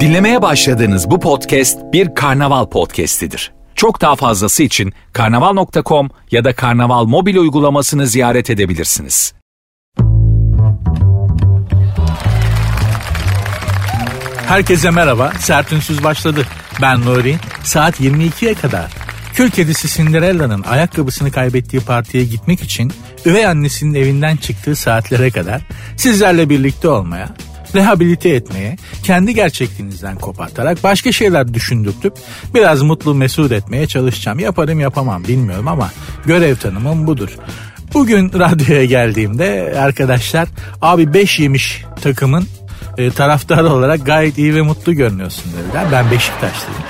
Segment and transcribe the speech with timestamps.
[0.00, 3.52] Dinlemeye başladığınız bu podcast bir karnaval podcastidir.
[3.74, 9.34] Çok daha fazlası için karnaval.com ya da karnaval mobil uygulamasını ziyaret edebilirsiniz.
[14.46, 15.32] Herkese merhaba.
[15.38, 16.46] Sertünsüz başladı.
[16.82, 17.36] Ben Nuri.
[17.62, 18.90] Saat 22'ye kadar
[19.34, 22.92] Kül kedisi Cinderella'nın ayakkabısını kaybettiği partiye gitmek için
[23.26, 25.62] üvey annesinin evinden çıktığı saatlere kadar
[25.96, 27.28] sizlerle birlikte olmaya,
[27.74, 32.14] rehabilite etmeye, kendi gerçekliğinizden kopartarak başka şeyler düşündürtüp
[32.54, 34.38] biraz mutlu mesut etmeye çalışacağım.
[34.38, 35.90] Yaparım yapamam bilmiyorum ama
[36.26, 37.38] görev tanımım budur.
[37.94, 40.48] Bugün radyoya geldiğimde arkadaşlar
[40.82, 42.46] abi 5 yemiş takımın
[42.98, 45.84] e, taraftarı olarak gayet iyi ve mutlu görünüyorsun dediler.
[45.92, 46.82] Ben Beşiktaşlıyım.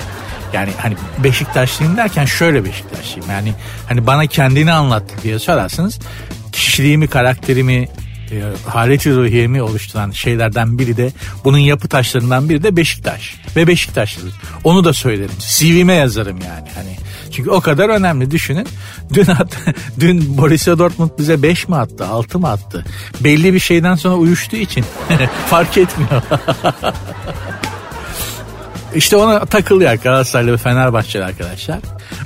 [0.53, 3.29] Yani hani Beşiktaşlıyım derken şöyle Beşiktaşlıyım.
[3.29, 3.53] Yani
[3.87, 5.99] hani bana kendini anlat diye sorarsanız
[6.51, 7.87] kişiliğimi, karakterimi,
[8.31, 11.11] e, haleti ruhiyemi oluşturan şeylerden biri de
[11.43, 14.33] bunun yapı taşlarından biri de Beşiktaş ve Beşiktaşlılık.
[14.63, 15.35] Onu da söylerim.
[15.39, 16.67] CV'me yazarım yani.
[16.75, 16.97] Hani
[17.31, 18.67] çünkü o kadar önemli düşünün.
[19.13, 19.57] Dün at,
[19.99, 22.85] dün Borussia Dortmund bize 5 mi attı, 6 mı attı?
[23.21, 24.85] Belli bir şeyden sonra uyuştuğu için
[25.49, 26.21] fark etmiyor.
[28.95, 31.79] İşte ona takılıyor Galatasaraylı ve Fenerbahçeli arkadaşlar.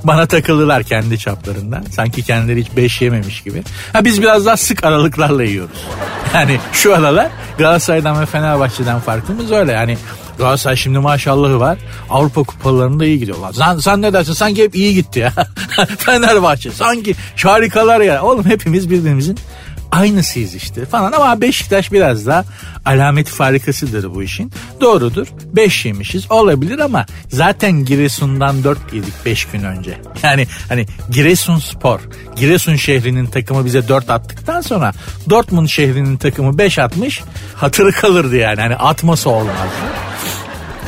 [0.04, 1.84] Bana takıldılar kendi çaplarından.
[1.92, 3.64] Sanki kendileri hiç beş yememiş gibi.
[3.94, 5.86] Ha biz biraz daha sık aralıklarla yiyoruz.
[6.34, 9.72] Yani şu aralar Galatasaray'dan ve Fenerbahçe'den farkımız öyle.
[9.72, 9.98] Yani
[10.38, 11.78] Galatasaray şimdi maşallahı var.
[12.10, 13.54] Avrupa kupalarında iyi gidiyorlar.
[13.54, 14.34] Sen, sen ne dersin?
[14.34, 15.34] Sanki hep iyi gitti ya.
[15.98, 18.24] Fenerbahçe sanki harikalar ya.
[18.24, 19.40] Oğlum hepimiz birbirimizin
[19.92, 22.46] aynısıyız işte falan ama Beşiktaş biraz daha
[22.86, 24.52] alameti farikasıdır bu işin.
[24.82, 29.98] Doğrudur 5 yemişiz olabilir ama zaten Giresun'dan 4 yedik 5 gün önce.
[30.24, 32.00] Yani hani Giresun Spor,
[32.36, 34.94] Giresun şehrinin takımı bize 4 attıktan sonra
[35.30, 37.22] Dortmund şehrinin takımı 5 atmış
[37.56, 39.60] hatırı kalırdı yani hani atması olmazdı.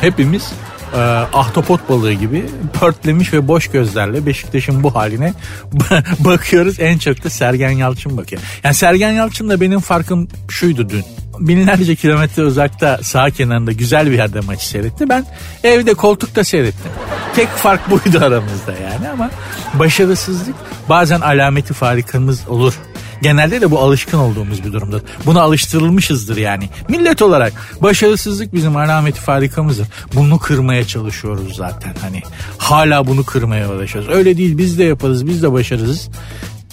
[0.00, 0.52] Hepimiz
[0.94, 0.98] e,
[1.32, 2.46] ahtapot balığı gibi
[2.80, 5.34] pörtlemiş ve boş gözlerle Beşiktaş'ın bu haline
[6.18, 6.80] bakıyoruz.
[6.80, 8.42] En çok da Sergen Yalçın bakıyor.
[8.64, 11.04] Yani Sergen Yalçın'la benim farkım şuydu dün.
[11.38, 15.08] Binlerce kilometre uzakta sağ kenarında güzel bir yerde maçı seyretti.
[15.08, 15.26] Ben
[15.64, 16.90] evde koltukta seyrettim.
[17.36, 19.30] Tek fark buydu aramızda yani ama
[19.74, 20.54] başarısızlık
[20.88, 22.74] bazen alameti farikamız olur
[23.22, 25.00] Genelde de bu alışkın olduğumuz bir durumdur.
[25.26, 26.68] Buna alıştırılmışızdır yani.
[26.88, 29.88] Millet olarak başarısızlık bizim alameti farikamızdır.
[30.14, 32.22] Bunu kırmaya çalışıyoruz zaten hani.
[32.58, 34.10] Hala bunu kırmaya uğraşıyoruz.
[34.10, 36.08] Öyle değil biz de yaparız biz de başarısız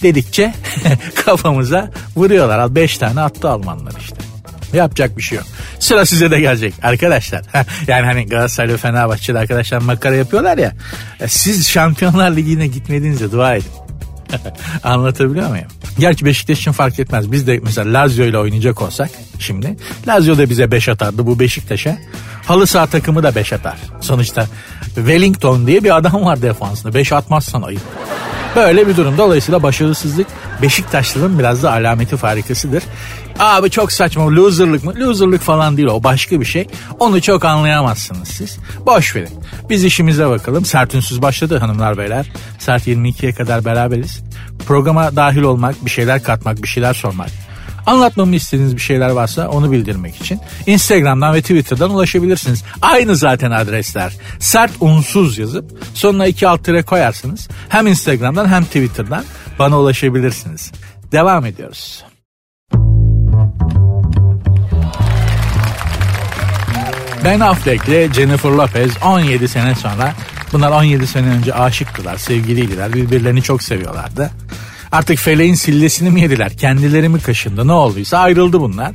[0.02, 0.54] dedikçe
[1.24, 2.74] kafamıza vuruyorlar.
[2.74, 4.16] Beş tane attı Almanlar işte.
[4.72, 5.46] Yapacak bir şey yok.
[5.78, 7.42] Sıra size de gelecek arkadaşlar.
[7.86, 10.72] yani hani Galatasaray ve Fenerbahçe'de arkadaşlar makara yapıyorlar ya.
[11.26, 13.89] Siz Şampiyonlar Ligi'ne gitmediğinizde dua edin.
[14.84, 15.66] Anlatabiliyor muyum?
[15.98, 17.32] Gerçi Beşiktaş için fark etmez.
[17.32, 19.76] Biz de mesela Lazio ile oynayacak olsak şimdi.
[20.08, 21.98] Lazio da bize 5 atardı bu Beşiktaş'a.
[22.46, 23.78] Halı saha takımı da 5 atar.
[24.00, 24.46] Sonuçta
[24.94, 26.94] Wellington diye bir adam var defansında.
[26.94, 27.82] 5 atmazsan ayıp.
[28.56, 29.18] Böyle bir durum.
[29.18, 30.26] Dolayısıyla başarısızlık
[30.62, 32.82] Beşiktaşlılığın biraz da alameti farikasıdır.
[33.38, 34.94] Abi çok saçma loserlık mı?
[34.96, 36.66] Loserlık falan değil o başka bir şey.
[36.98, 38.58] Onu çok anlayamazsınız siz.
[38.86, 39.30] Boş verin.
[39.70, 40.64] Biz işimize bakalım.
[40.64, 42.26] Sert ünsüz başladı hanımlar beyler.
[42.58, 44.20] Saat 22'ye kadar beraberiz.
[44.66, 47.30] Programa dahil olmak, bir şeyler katmak, bir şeyler sormak.
[47.90, 52.64] Anlatmamı istediğiniz bir şeyler varsa onu bildirmek için Instagram'dan ve Twitter'dan ulaşabilirsiniz.
[52.82, 54.12] Aynı zaten adresler.
[54.38, 55.64] Sert unsuz yazıp
[55.94, 57.48] sonuna iki alt tire koyarsınız.
[57.68, 59.24] Hem Instagram'dan hem Twitter'dan
[59.58, 60.72] bana ulaşabilirsiniz.
[61.12, 62.04] Devam ediyoruz.
[67.24, 70.14] Ben Affleck ile Jennifer Lopez 17 sene sonra
[70.52, 74.30] bunlar 17 sene önce aşıktılar, sevgiliydiler, birbirlerini çok seviyorlardı.
[74.92, 78.92] Artık feleğin sillesini mi yediler, kendileri mi kaşındı ne olduysa ayrıldı bunlar.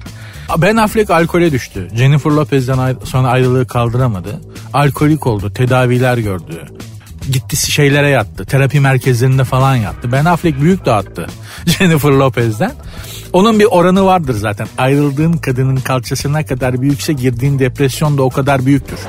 [0.57, 1.87] Ben Affleck alkole düştü.
[1.95, 4.41] Jennifer Lopez'den sonra ayrılığı kaldıramadı.
[4.73, 6.67] Alkolik oldu, tedaviler gördü
[7.31, 8.45] gitti şeylere yattı.
[8.45, 10.11] Terapi merkezlerinde falan yattı.
[10.11, 11.27] Ben Affleck büyük dağıttı
[11.65, 12.71] Jennifer Lopez'den.
[13.33, 14.67] Onun bir oranı vardır zaten.
[14.77, 18.99] Ayrıldığın kadının kalçasına kadar büyükse girdiğin depresyon da o kadar büyüktür.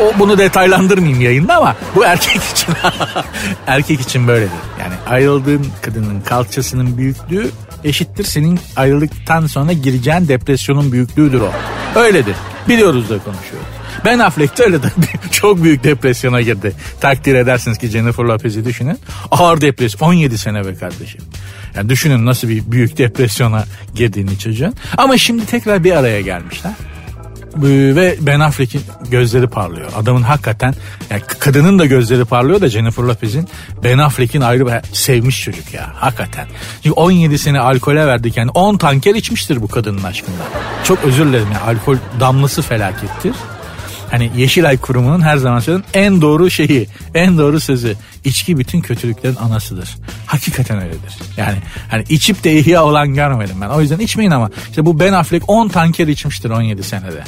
[0.00, 2.74] O bunu detaylandırmayayım yayında ama bu erkek için
[3.66, 4.52] erkek için böyledir.
[4.80, 7.50] Yani ayrıldığın kadının kalçasının büyüklüğü
[7.84, 11.52] eşittir senin ayrılıktan sonra gireceğin depresyonun büyüklüğüdür o.
[11.94, 12.36] Öyledir.
[12.68, 13.79] Biliyoruz da konuşuyoruz.
[14.04, 14.86] Ben Affleck de öyle de
[15.30, 16.72] çok büyük depresyona girdi.
[17.00, 18.98] Takdir edersiniz ki Jennifer Lopez'i düşünün.
[19.30, 21.20] Ağır depresyon 17 sene be kardeşim.
[21.76, 23.64] Yani düşünün nasıl bir büyük depresyona
[23.94, 24.74] girdiğini çocuğun.
[24.96, 26.72] Ama şimdi tekrar bir araya gelmişler.
[27.56, 29.92] ve Ben Affleck'in gözleri parlıyor.
[29.96, 30.74] Adamın hakikaten
[31.10, 33.48] yani kadının da gözleri parlıyor da Jennifer Lopez'in
[33.84, 36.46] Ben Affleck'in ayrı bir sevmiş çocuk ya hakikaten.
[36.82, 40.42] Çünkü 17 sene alkole verdik yani 10 tanker içmiştir bu kadının aşkında.
[40.84, 43.32] Çok özür dilerim yani alkol damlası felakettir.
[44.10, 47.96] Hani Yeşilay Kurumu'nun her zaman söylediğim en doğru şeyi, en doğru sözü.
[48.24, 49.96] içki bütün kötülüklerin anasıdır.
[50.26, 51.14] Hakikaten öyledir.
[51.36, 51.56] Yani
[51.90, 53.68] hani içip de ihya olan görmedim ben.
[53.68, 57.24] O yüzden içmeyin ama işte bu Ben Affleck 10 tanker içmiştir 17 senede.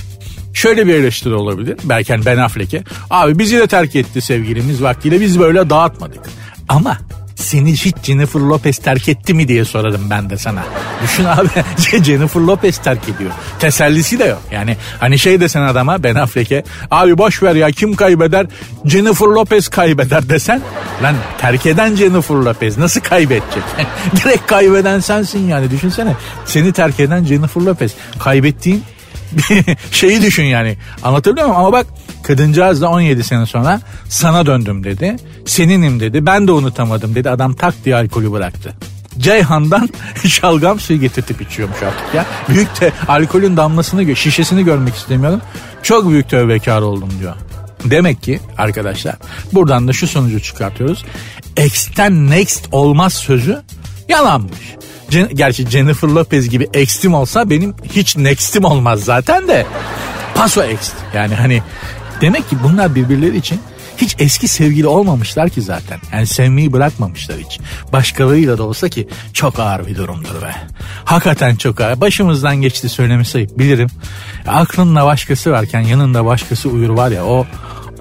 [0.55, 1.77] Şöyle bir eleştiri olabilir.
[1.85, 2.83] Belki hani Ben Affleck'e.
[3.11, 6.21] Abi bizi de terk etti sevgilimiz vaktiyle biz böyle dağıtmadık.
[6.69, 6.99] Ama
[7.43, 10.63] seni hiç Jennifer Lopez terk etti mi diye sorarım ben de sana.
[11.03, 11.49] Düşün abi
[12.05, 13.31] Jennifer Lopez terk ediyor.
[13.59, 14.43] Tesellisi de yok.
[14.51, 18.47] Yani hani şey desen adama Ben Affleck'e abi boş ver ya kim kaybeder
[18.85, 20.61] Jennifer Lopez kaybeder desen
[21.03, 23.63] lan terk eden Jennifer Lopez nasıl kaybedecek?
[24.17, 26.15] Direkt kaybeden sensin yani düşünsene.
[26.45, 27.93] Seni terk eden Jennifer Lopez.
[28.19, 28.85] Kaybettiğin
[29.91, 30.77] şeyi düşün yani.
[31.03, 31.61] Anlatabiliyor muyum?
[31.61, 31.87] Ama bak
[32.23, 35.17] kadıncağız da 17 sene sonra sana döndüm dedi.
[35.47, 36.27] Seninim dedi.
[36.27, 37.31] Ben de unutamadım dedi.
[37.31, 38.75] Adam tak diye alkolü bıraktı.
[39.19, 39.89] Ceyhan'dan
[40.29, 42.27] şalgam suyu getirtip içiyormuş artık ya.
[42.49, 45.41] Büyük de alkolün damlasını, şişesini görmek istemiyorum.
[45.83, 47.35] Çok büyük tövbekar oldum diyor.
[47.85, 49.17] Demek ki arkadaşlar
[49.53, 51.05] buradan da şu sonucu çıkartıyoruz.
[51.57, 53.63] Ex'ten next olmaz sözü
[54.09, 54.77] yalanmış.
[55.35, 59.67] Gerçi Jennifer Lopez gibi extim olsa benim hiç nextim olmaz zaten de.
[60.35, 60.93] Paso ext.
[61.15, 61.63] Yani hani
[62.21, 63.61] demek ki bunlar birbirleri için
[63.97, 66.01] hiç eski sevgili olmamışlar ki zaten.
[66.13, 67.61] Yani sevmeyi bırakmamışlar hiç.
[67.93, 70.55] Başkalarıyla da olsa ki çok ağır bir durumdur be.
[71.05, 72.01] Hakikaten çok ağır.
[72.01, 73.89] Başımızdan geçti söylemesi bilirim.
[74.47, 77.47] Aklınla başkası varken yanında başkası uyur var ya o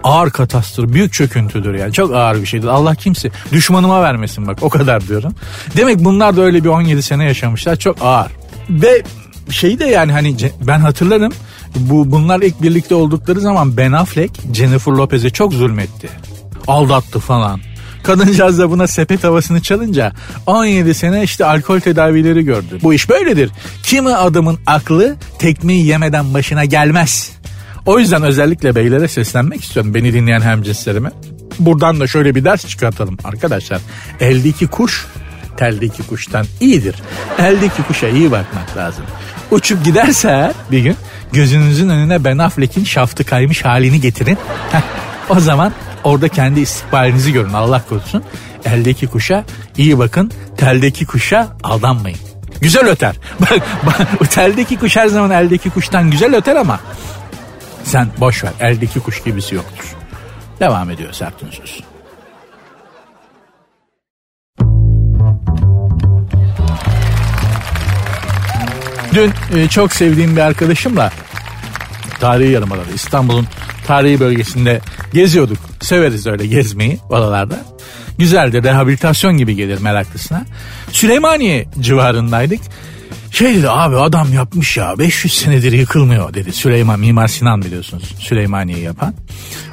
[0.03, 1.93] ağır katastrof, büyük çöküntüdür yani.
[1.93, 2.67] Çok ağır bir şeydir.
[2.67, 5.35] Allah kimse düşmanıma vermesin bak o kadar diyorum.
[5.77, 7.75] Demek bunlar da öyle bir 17 sene yaşamışlar.
[7.75, 8.31] Çok ağır.
[8.69, 9.03] Ve
[9.49, 10.35] şey de yani hani
[10.67, 11.33] ben hatırlarım
[11.75, 16.09] bu bunlar ilk birlikte oldukları zaman Ben Affleck Jennifer Lopez'e çok zulmetti.
[16.67, 17.59] Aldattı falan.
[18.03, 20.13] Kadıncağız da buna sepet havasını çalınca
[20.45, 22.79] 17 sene işte alkol tedavileri gördü.
[22.83, 23.51] Bu iş böyledir.
[23.83, 27.31] Kimi adamın aklı tekmeyi yemeden başına gelmez.
[27.85, 31.11] O yüzden özellikle beylere seslenmek istiyorum beni dinleyen hemcinslerime.
[31.59, 33.81] Buradan da şöyle bir ders çıkartalım arkadaşlar.
[34.19, 35.07] Eldeki kuş
[35.57, 36.95] teldeki kuştan iyidir.
[37.39, 39.03] Eldeki kuşa iyi bakmak lazım.
[39.51, 40.95] Uçup giderse bir gün
[41.33, 44.37] gözünüzün önüne Ben Affleck'in şaftı kaymış halini getirin.
[45.29, 45.73] o zaman
[46.03, 48.23] orada kendi istikbalinizi görün Allah korusun.
[48.65, 49.45] Eldeki kuşa
[49.77, 52.19] iyi bakın, teldeki kuşa aldanmayın.
[52.61, 53.15] Güzel öter.
[53.39, 56.79] Bak, bak teldeki kuş her zaman eldeki kuştan güzel öter ama
[57.83, 59.95] sen boş ver eldeki kuş gibisi yoktur.
[60.59, 61.81] Devam ediyor Sertün Söz.
[69.13, 71.11] Dün e, çok sevdiğim bir arkadaşımla
[72.19, 73.47] tarihi yarımadada İstanbul'un
[73.87, 74.81] tarihi bölgesinde
[75.13, 75.57] geziyorduk.
[75.81, 77.59] Severiz öyle gezmeyi oralarda.
[78.17, 80.45] Güzeldi rehabilitasyon gibi gelir meraklısına.
[80.91, 82.59] Süleymaniye civarındaydık.
[83.31, 86.53] Şey dedi abi adam yapmış ya 500 senedir yıkılmıyor dedi.
[86.53, 89.13] Süleyman Mimar Sinan biliyorsunuz Süleymaniye'yi yapan.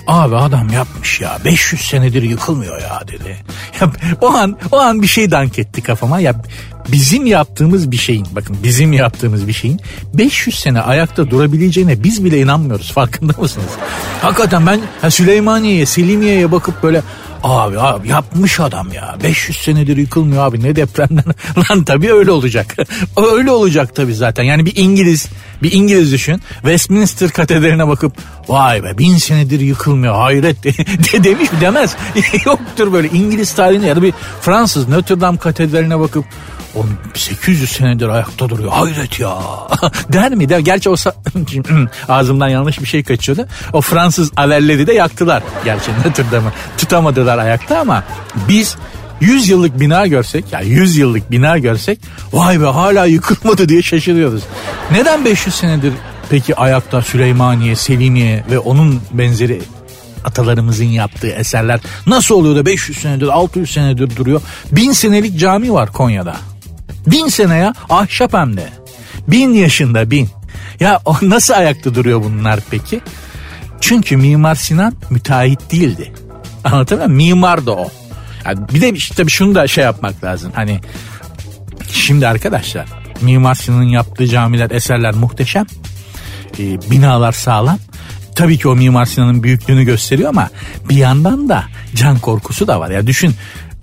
[0.06, 3.37] Abi adam yapmış ya 500 senedir yıkılmıyor ya dedi.
[3.81, 3.90] Ya,
[4.20, 6.20] o an o an bir şey dank etti kafama.
[6.20, 6.43] Ya
[6.93, 9.81] bizim yaptığımız bir şeyin bakın bizim yaptığımız bir şeyin
[10.14, 13.70] 500 sene ayakta durabileceğine biz bile inanmıyoruz farkında mısınız?
[14.23, 17.02] Hakikaten ben ha, Süleymaniye'ye Selimiye'ye bakıp böyle
[17.43, 19.17] Abi abi yapmış adam ya.
[19.23, 21.25] 500 senedir yıkılmıyor abi ne depremden.
[21.70, 22.76] Lan tabii öyle olacak.
[23.32, 24.44] öyle olacak tabii zaten.
[24.44, 25.29] Yani bir İngiliz
[25.62, 26.43] bir İngiliz düşün.
[26.52, 28.12] Westminster katedraline bakıp
[28.49, 30.73] vay be bin senedir yıkılmıyor hayret de,
[31.25, 31.97] demiş mi demez.
[32.47, 36.25] Yoktur böyle İngiliz tarihinde ya da bir Fransız Notre Dame katedraline bakıp
[36.75, 36.84] o
[37.14, 38.72] 800 senedir ayakta duruyor.
[38.72, 39.38] Hayret ya.
[40.12, 40.48] Der mi?
[40.48, 40.58] Der.
[40.58, 40.94] Gerçi o
[42.08, 43.46] ağzımdan yanlış bir şey kaçıyordu.
[43.72, 45.42] O Fransız averleri de yaktılar.
[45.64, 46.25] Gerçi Notre
[46.78, 48.04] tutamadılar ayakta ama
[48.48, 48.76] biz
[49.20, 51.98] 100 yıllık bina görsek ya yani 100 yıllık bina görsek
[52.32, 54.42] vay be hala yıkılmadı diye şaşırıyoruz.
[54.90, 55.92] Neden 500 senedir
[56.30, 59.62] peki ayakta Süleymaniye, Selimiye ve onun benzeri
[60.25, 64.42] atalarımızın yaptığı eserler nasıl oluyor da 500 senedir 600 senedir duruyor.
[64.72, 66.37] Bin senelik cami var Konya'da.
[67.07, 68.69] Bin sene ya ahşap hem de.
[69.28, 70.28] Bin yaşında bin.
[70.81, 73.00] Ya nasıl ayakta duruyor bunlar peki?
[73.81, 76.12] Çünkü Mimar Sinan müteahhit değildi.
[76.64, 77.17] Anlatabiliyor muyum?
[77.17, 77.88] Mimar da o.
[78.45, 80.52] Yani bir de işte tabii şunu da şey yapmak lazım.
[80.55, 80.81] Hani
[81.93, 82.87] şimdi arkadaşlar
[83.21, 85.67] Mimar Sinan'ın yaptığı camiler, eserler muhteşem.
[86.59, 87.78] Ee, binalar sağlam.
[88.35, 90.50] Tabii ki o Mimar Sinan'ın büyüklüğünü gösteriyor ama
[90.88, 91.64] bir yandan da
[91.95, 92.90] can korkusu da var.
[92.90, 93.35] Ya düşün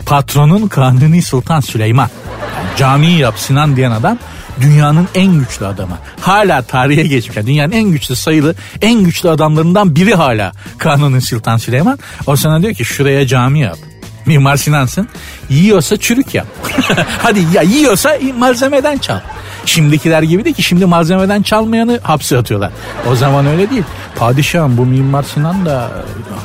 [0.06, 2.10] patronun Kanuni Sultan Süleyman.
[2.58, 4.18] Yani camiyi yap Sinan diyen adam
[4.62, 5.98] dünyanın en güçlü adamı.
[6.22, 7.38] Hala tarihe geçmiş.
[7.38, 12.00] Yani dünyanın en güçlü sayılı en güçlü adamlarından biri hala Kanuni Sultan Süleyman.
[12.28, 13.78] O sana diyor ki şuraya cami yap.
[14.26, 15.08] Mimar Sinan'sın.
[15.50, 16.48] Yiyorsa çürük yap.
[17.24, 19.20] Hadi ya yiyorsa malzemeden çal.
[19.66, 22.72] Şimdikiler gibi değil ki şimdi malzemeden çalmayanı hapse atıyorlar.
[23.12, 23.84] O zaman öyle değil.
[24.16, 25.92] Padişahım bu Mimar Sinan da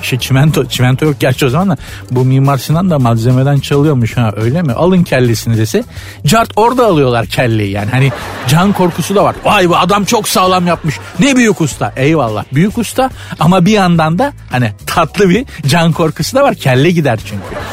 [0.03, 1.77] şey çimento, çimento yok gerçi o zaman da
[2.11, 4.73] bu Mimar Sinan da malzemeden çalıyormuş ha öyle mi?
[4.73, 5.85] Alın kellesini dese
[6.27, 8.13] cart orada alıyorlar kelleyi yani hani
[8.49, 9.35] can korkusu da var.
[9.45, 10.95] Vay bu adam çok sağlam yapmış.
[11.19, 11.93] Ne büyük usta.
[11.97, 13.11] Eyvallah büyük usta
[13.41, 16.55] ama bir yandan da hani tatlı bir can korkusu da var.
[16.55, 17.70] Kelle gider çünkü.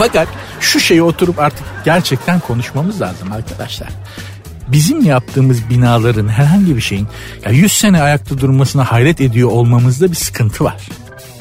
[0.00, 0.28] Fakat
[0.60, 3.88] şu şeyi oturup artık gerçekten konuşmamız lazım arkadaşlar
[4.68, 7.08] bizim yaptığımız binaların herhangi bir şeyin
[7.44, 10.88] ya 100 sene ayakta durmasına hayret ediyor olmamızda bir sıkıntı var.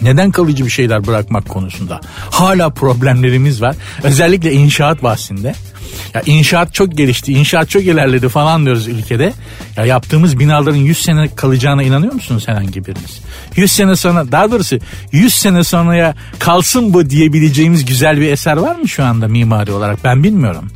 [0.01, 2.01] Neden kalıcı bir şeyler bırakmak konusunda
[2.32, 3.75] hala problemlerimiz var.
[4.03, 5.56] Özellikle inşaat bahsinde.
[6.13, 9.34] Ya inşaat çok gelişti, inşaat çok ilerledi falan diyoruz ülkede.
[9.77, 13.20] Ya yaptığımız binaların 100 sene kalacağına inanıyor musunuz herhangi biriniz?
[13.56, 14.77] 100 sene sonra daha doğrusu
[15.12, 20.03] 100 sene sonraya kalsın bu diyebileceğimiz güzel bir eser var mı şu anda mimari olarak
[20.03, 20.72] ben bilmiyorum.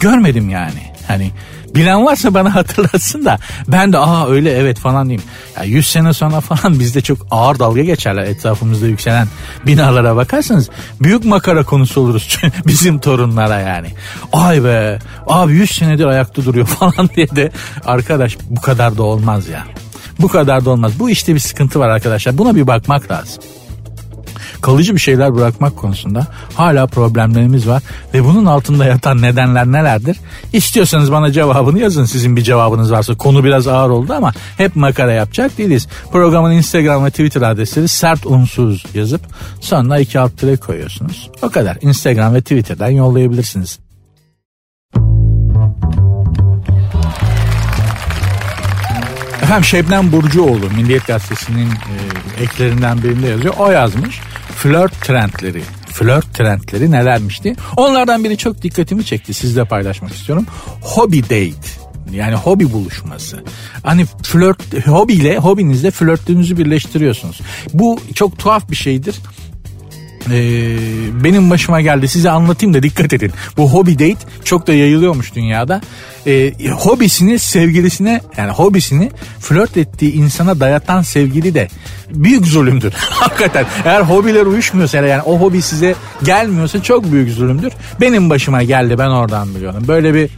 [0.00, 0.94] Görmedim yani.
[1.08, 1.30] Hani
[1.74, 3.38] Bilen varsa bana hatırlatsın da
[3.68, 5.22] ben de aa öyle evet falan diyeyim.
[5.56, 9.28] Ya 100 sene sonra falan bizde çok ağır dalga geçerler etrafımızda yükselen
[9.66, 13.88] binalara bakarsanız büyük makara konusu oluruz bizim torunlara yani.
[14.32, 17.52] Ay be abi 100 senedir ayakta duruyor falan diye de
[17.84, 19.64] arkadaş bu kadar da olmaz ya.
[20.18, 20.92] Bu kadar da olmaz.
[20.98, 22.38] Bu işte bir sıkıntı var arkadaşlar.
[22.38, 23.42] Buna bir bakmak lazım
[24.60, 27.82] kalıcı bir şeyler bırakmak konusunda hala problemlerimiz var
[28.14, 30.16] ve bunun altında yatan nedenler nelerdir?
[30.52, 33.14] İstiyorsanız bana cevabını yazın sizin bir cevabınız varsa.
[33.14, 35.88] Konu biraz ağır oldu ama hep makara yapacak değiliz.
[36.12, 39.20] Programın Instagram ve Twitter adresleri sert unsuz yazıp
[39.60, 41.30] sonra iki alt tire koyuyorsunuz.
[41.42, 41.78] O kadar.
[41.80, 43.78] Instagram ve Twitter'dan yollayabilirsiniz.
[49.42, 53.54] Efendim Şebnem Burcuoğlu Milliyet Gazetesi'nin e, eklerinden birinde yazıyor.
[53.58, 54.20] O yazmış
[54.54, 55.62] flört trendleri.
[55.88, 57.56] Flört trendleri nelermişti?
[57.76, 59.34] Onlardan biri çok dikkatimi çekti.
[59.34, 60.46] Sizle paylaşmak istiyorum.
[60.82, 61.84] Hobby date.
[62.12, 63.42] Yani hobi buluşması.
[63.82, 67.40] Hani flört hobiyle hobinizle flörtünüzü birleştiriyorsunuz.
[67.72, 69.14] Bu çok tuhaf bir şeydir
[70.30, 73.32] ee, benim başıma geldi size anlatayım da dikkat edin.
[73.56, 75.80] Bu hobby date çok da yayılıyormuş dünyada.
[76.26, 81.68] Ee, hobisini sevgilisine yani hobisini flört ettiği insana dayatan sevgili de
[82.10, 82.92] büyük zulümdür.
[82.96, 87.72] Hakikaten eğer hobiler uyuşmuyorsa yani o hobi size gelmiyorsa çok büyük zulümdür.
[88.00, 89.84] Benim başıma geldi ben oradan biliyorum.
[89.88, 90.30] Böyle bir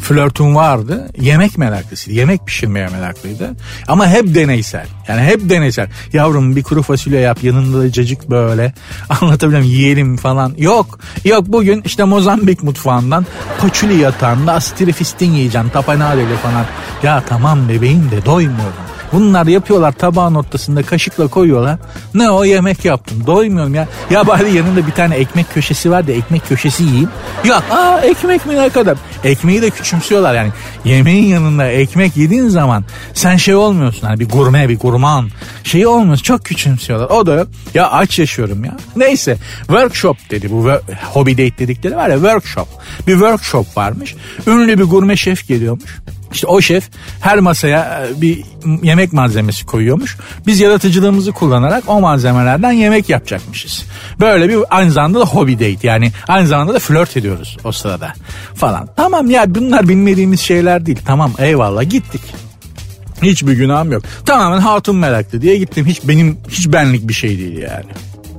[0.00, 1.08] flörtüm vardı.
[1.20, 2.18] Yemek meraklısıydı.
[2.18, 3.50] Yemek pişirmeye meraklıydı.
[3.88, 4.86] Ama hep deneysel.
[5.08, 5.88] Yani hep deneysel.
[6.12, 8.72] Yavrum bir kuru fasulye yap yanında da cacık böyle.
[9.20, 10.54] Anlatabiliyorum yiyelim falan.
[10.58, 10.98] Yok.
[11.24, 13.26] Yok bugün işte Mozambik mutfağından
[13.60, 15.68] paçuli yatağında astrifistin yiyeceğim.
[15.68, 16.64] Tapanadeli falan.
[17.02, 18.84] Ya tamam bebeğim de doymuyorum.
[19.14, 21.78] Bunlar yapıyorlar tabağın ortasında kaşıkla koyuyorlar.
[22.14, 23.88] Ne o yemek yaptım doymuyorum ya.
[24.10, 27.08] Ya bari yanında bir tane ekmek köşesi var da ekmek köşesi yiyeyim.
[27.44, 28.98] Yok aa ekmek mi ne kadar.
[29.24, 30.50] Ekmeği de küçümsüyorlar yani.
[30.84, 34.06] Yemeğin yanında ekmek yediğin zaman sen şey olmuyorsun.
[34.06, 35.30] Hani bir gurme bir gurman
[35.64, 36.22] şey olmuyorsun.
[36.22, 37.08] Çok küçümsüyorlar.
[37.10, 37.46] O da.
[37.74, 38.76] Ya aç yaşıyorum ya.
[38.96, 40.70] Neyse workshop dedi bu
[41.12, 42.68] hobby date dedikleri var ya workshop.
[43.06, 44.14] Bir workshop varmış.
[44.46, 45.98] Ünlü bir gurme şef geliyormuş.
[46.34, 48.42] İşte o şef her masaya e, bir
[48.82, 50.16] yemek malzemesi koyuyormuş.
[50.46, 53.84] Biz yaratıcılığımızı kullanarak o malzemelerden yemek yapacakmışız.
[54.20, 58.12] Böyle bir aynı zamanda da hobby date yani aynı zamanda da flört ediyoruz o sırada
[58.54, 58.88] falan.
[58.96, 60.98] Tamam ya bunlar bilmediğimiz şeyler değil.
[61.06, 62.22] Tamam eyvallah gittik.
[63.22, 64.02] Hiçbir günahım yok.
[64.26, 65.86] Tamamen hatun meraklı diye gittim.
[65.86, 67.86] Hiç benim hiç benlik bir şey değil yani.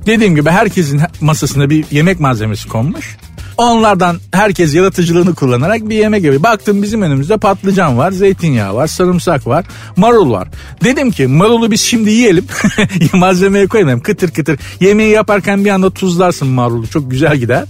[0.06, 3.16] Dediğim gibi herkesin masasına bir yemek malzemesi konmuş.
[3.58, 6.42] Onlardan herkes yaratıcılığını kullanarak bir yemek yapıyor.
[6.42, 9.64] Baktım bizim önümüzde patlıcan var, zeytinyağı var, sarımsak var,
[9.96, 10.48] marul var.
[10.84, 12.46] Dedim ki marulu biz şimdi yiyelim.
[13.12, 14.58] Malzemeye koyalım kıtır kıtır.
[14.80, 17.64] Yemeği yaparken bir anda tuzlarsın marulu çok güzel gider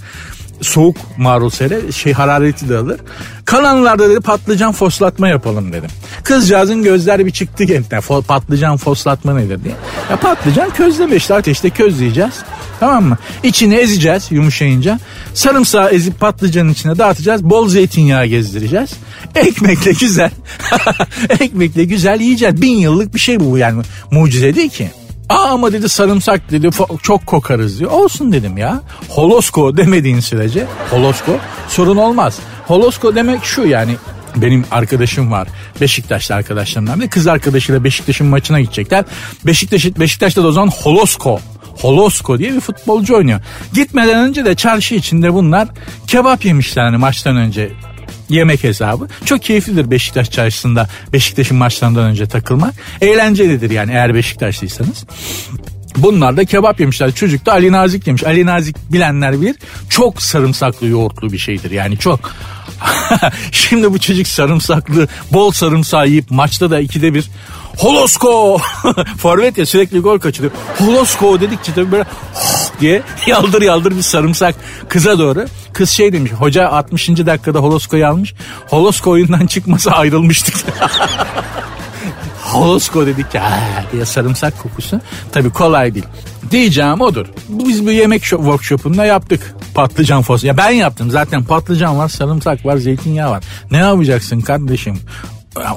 [0.61, 3.01] soğuk marul sere şey harareti de alır.
[3.45, 5.91] Kalanlarda dedi patlıcan foslatma yapalım dedim.
[6.25, 9.75] Kızcağızın gözler bir çıktı kendine patlıcan foslatma nedir diye.
[10.11, 12.35] Ya patlıcan közleme işte ateşte közleyeceğiz.
[12.81, 13.19] Tamam mı?
[13.43, 14.99] İçini ezeceğiz yumuşayınca.
[15.35, 17.45] Sarımsağı ezip patlıcanın içine dağıtacağız.
[17.45, 18.91] Bol zeytinyağı gezdireceğiz.
[19.35, 20.31] Ekmekle güzel.
[21.41, 22.63] Ekmekle güzel yiyeceğiz.
[22.63, 23.83] Bin yıllık bir şey bu yani.
[24.11, 24.91] Mucize değil ki.
[25.29, 26.71] Aa ama dedi sarımsak dedi
[27.03, 27.91] çok kokarız diyor.
[27.91, 28.83] Olsun dedim ya.
[29.09, 31.33] Holosko demediğin sürece holosko
[31.69, 32.39] sorun olmaz.
[32.67, 33.97] Holosko demek şu yani
[34.37, 35.49] benim arkadaşım var.
[35.81, 39.05] Beşiktaşlı arkadaşlarımdan bir kız arkadaşıyla Beşiktaş'ın maçına gidecekler.
[39.47, 41.41] Beşiktaş Beşiktaş'ta da o zaman Holosko
[41.81, 43.41] Holosko diye bir futbolcu oynuyor.
[43.75, 45.69] Gitmeden önce de çarşı içinde bunlar
[46.07, 47.73] kebap yemişler hani maçtan önce
[48.29, 49.09] yemek hesabı.
[49.25, 52.75] Çok keyiflidir Beşiktaş çarşısında Beşiktaş'ın maçlarından önce takılmak.
[53.01, 55.05] Eğlencelidir yani eğer Beşiktaşlıysanız.
[55.97, 57.13] Bunlar da kebap yemişler.
[57.13, 58.25] Çocuk da Ali Nazik yemiş.
[58.25, 59.57] Ali Nazik bilenler bilir.
[59.89, 61.71] Çok sarımsaklı yoğurtlu bir şeydir.
[61.71, 62.33] Yani çok.
[63.53, 67.31] Şimdi bu çocuk sarımsaklı bol sarımsağı yiyip maçta da ikide bir
[67.77, 68.59] Holosko
[69.19, 70.53] forvet ya sürekli gol kaçırıyor.
[70.79, 72.05] Holosko dedikçe tabii böyle
[72.81, 74.55] diye yaldır yaldır bir sarımsak
[74.89, 75.47] kıza doğru.
[75.73, 77.09] Kız şey demiş hoca 60.
[77.09, 78.35] dakikada Holosko'yu almış.
[78.69, 80.55] Holosko oyundan çıkmasa ayrılmıştık.
[82.43, 85.01] Holosko dedik ya diye sarımsak kokusu.
[85.33, 86.07] Tabii kolay değil.
[86.51, 87.27] Diyeceğim odur.
[87.49, 89.55] Biz bu yemek workshopunda yaptık.
[89.75, 90.45] Patlıcan fos.
[90.45, 93.45] Ya ben yaptım zaten patlıcan var, sarımsak var, zeytinyağı var.
[93.71, 94.99] Ne yapacaksın kardeşim?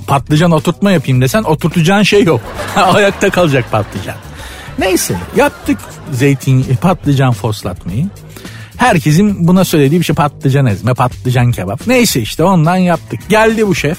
[0.07, 2.41] Patlıcan oturtma yapayım desen oturtacağın şey yok.
[2.75, 4.15] Ayakta kalacak patlıcan.
[4.79, 5.77] Neyse yaptık
[6.11, 8.05] zeytin patlıcan foslatmayı.
[8.77, 11.87] Herkesin buna söylediği bir şey patlıcan ezme, patlıcan kebap.
[11.87, 13.19] Neyse işte ondan yaptık.
[13.29, 13.97] Geldi bu şef.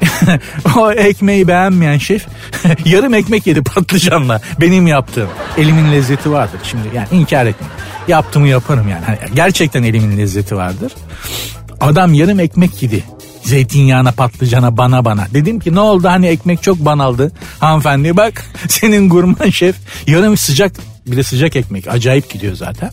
[0.76, 2.26] o ekmeği beğenmeyen şef
[2.84, 5.28] yarım ekmek yedi patlıcanla benim yaptığım.
[5.58, 7.66] Elimin lezzeti vardır şimdi yani inkar etme.
[8.08, 9.04] Yaptığımı yaparım yani.
[9.04, 10.92] Hani gerçekten elimin lezzeti vardır.
[11.80, 13.04] Adam yarım ekmek yedi.
[13.42, 15.26] Zeytinyağına patlıcana bana bana.
[15.34, 17.32] Dedim ki ne oldu hani ekmek çok banaldı.
[17.60, 20.72] Hanımefendi bak senin gurman şef yarım sıcak
[21.06, 22.90] bir de sıcak ekmek acayip gidiyor zaten.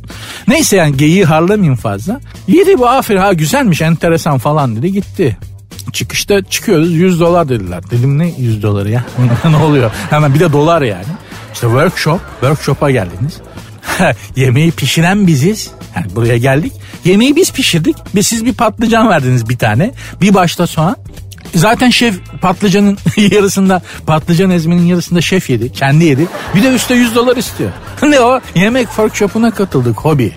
[0.48, 2.22] Neyse yani geyiği harlamayayım fazla.
[2.48, 5.38] Yedi bu aferin ha güzelmiş enteresan falan dedi gitti.
[5.94, 7.84] Çıkışta çıkıyoruz 100 dolar dediler.
[7.92, 9.06] Dedim ne 100 doları ya
[9.50, 11.06] ne oluyor hemen bir de dolar yani.
[11.54, 13.42] İşte workshop workshop'a geldiniz.
[14.36, 15.72] Yemeği pişiren biziz.
[15.96, 16.74] Yani buraya geldik.
[17.06, 17.96] Yemeği biz pişirdik.
[18.15, 19.91] Ve siz bir patlıcan verdiniz bir tane.
[20.22, 20.96] Bir başta soğan.
[21.56, 25.72] Zaten şef patlıcanın yarısında patlıcan ezmenin yarısında şef yedi.
[25.72, 26.27] Kendi yedi.
[26.56, 27.72] Bir de üstte 100 dolar istiyor.
[28.01, 28.39] ne o?
[28.56, 30.36] Yemek workshop'una katıldık hobi.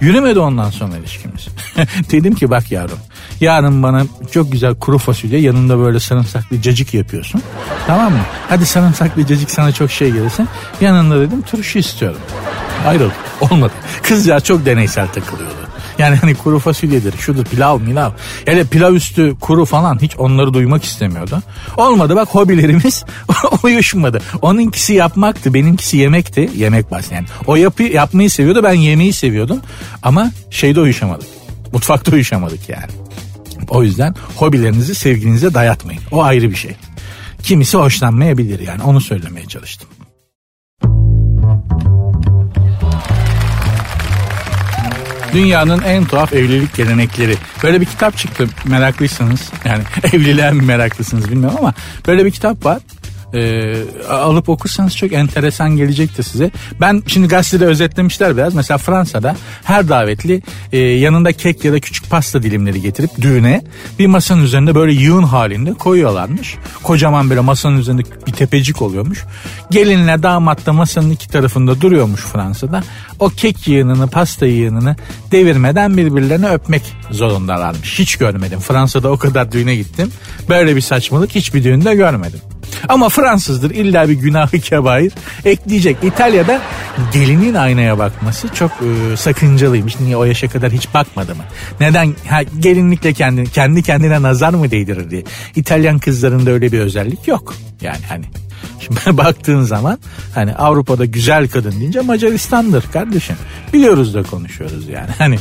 [0.00, 1.48] Yürümedi ondan sonra ilişkimiz.
[2.10, 2.98] Dedim ki bak yavrum
[3.40, 4.02] yarın bana
[4.32, 7.42] çok güzel kuru fasulye yanında böyle sarımsaklı cacık yapıyorsun.
[7.86, 8.20] Tamam mı?
[8.48, 10.46] Hadi sarımsaklı cacık sana çok şey gelirse
[10.80, 12.20] yanında dedim turşu istiyorum.
[12.86, 13.16] Ayrıldık.
[13.40, 13.72] Olmadı.
[14.02, 15.68] Kız ya çok deneysel takılıyordu.
[15.98, 18.10] Yani hani kuru fasulyedir, şudur pilav milav.
[18.44, 21.42] Hele pilav üstü kuru falan hiç onları duymak istemiyordu.
[21.76, 23.04] Olmadı bak hobilerimiz
[23.62, 24.20] uyuşmadı.
[24.42, 26.50] Onunkisi yapmaktı, benimkisi yemekti.
[26.56, 27.26] Yemek bas yani.
[27.46, 29.60] O yapı, yapmayı seviyordu, ben yemeği seviyordum.
[30.02, 31.28] Ama şeyde uyuşamadık.
[31.72, 33.07] Mutfakta uyuşamadık yani.
[33.70, 36.02] O yüzden hobilerinizi sevginize dayatmayın.
[36.10, 36.76] O ayrı bir şey.
[37.42, 39.88] Kimisi hoşlanmayabilir yani onu söylemeye çalıştım.
[45.32, 47.34] Dünyanın en tuhaf evlilik gelenekleri.
[47.62, 49.50] Böyle bir kitap çıktı meraklıysanız.
[49.64, 51.74] Yani evliliğe mi meraklısınız bilmiyorum ama
[52.06, 52.78] böyle bir kitap var
[53.34, 53.74] e,
[54.08, 56.50] alıp okursanız çok enteresan gelecektir size.
[56.80, 58.54] Ben şimdi gazetede özetlemişler biraz.
[58.54, 63.62] Mesela Fransa'da her davetli e, yanında kek ya da küçük pasta dilimleri getirip düğüne
[63.98, 66.56] bir masanın üzerinde böyle yığın halinde koyuyorlarmış.
[66.82, 69.24] Kocaman böyle masanın üzerinde bir tepecik oluyormuş.
[69.70, 72.82] Gelinle damat da masanın iki tarafında duruyormuş Fransa'da.
[73.18, 74.96] O kek yığınını pasta yığınını
[75.32, 77.98] devirmeden birbirlerine öpmek zorundalarmış.
[77.98, 78.60] Hiç görmedim.
[78.60, 80.12] Fransa'da o kadar düğüne gittim.
[80.48, 82.40] Böyle bir saçmalık hiçbir düğünde görmedim.
[82.88, 85.12] Ama Fransızdır illa bir günahı kebair
[85.44, 85.96] ekleyecek.
[86.02, 86.60] İtalya'da
[87.12, 90.00] gelinin aynaya bakması çok e, sakıncalıymış.
[90.00, 91.42] Niye o yaşa kadar hiç bakmadı mı?
[91.80, 92.14] Neden?
[92.28, 95.24] Ha, gelinlikle kendi, kendi kendine nazar mı değdirir diye.
[95.56, 97.54] İtalyan kızlarında öyle bir özellik yok.
[97.80, 98.24] Yani hani
[98.80, 99.98] Şimdi baktığın zaman
[100.34, 103.36] hani Avrupa'da güzel kadın deyince Macaristan'dır kardeşim.
[103.72, 105.10] Biliyoruz da konuşuyoruz yani.
[105.18, 105.38] Hani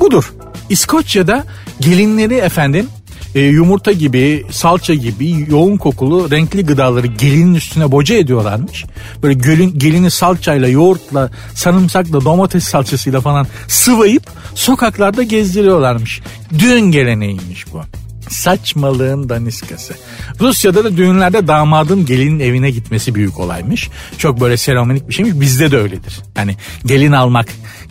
[0.00, 0.32] budur.
[0.68, 1.44] İskoçya'da
[1.80, 2.88] gelinleri efendim
[3.34, 8.84] e, yumurta gibi, salça gibi yoğun kokulu renkli gıdaları gelinin üstüne boca ediyorlarmış.
[9.22, 14.22] Böyle gelin, gelini salçayla, yoğurtla, sarımsakla, domates salçasıyla falan sıvayıp
[14.54, 16.20] sokaklarda gezdiriyorlarmış.
[16.58, 18.03] Düğün geleneğiymiş bu.
[18.28, 19.94] Saçmalığın daniskası.
[20.40, 23.90] Rusya'da da düğünlerde damadın gelinin evine gitmesi büyük olaymış.
[24.18, 25.40] Çok böyle seremonik bir şeymiş.
[25.40, 26.20] Bizde de öyledir.
[26.34, 26.56] Hani
[26.86, 27.46] gelin almak,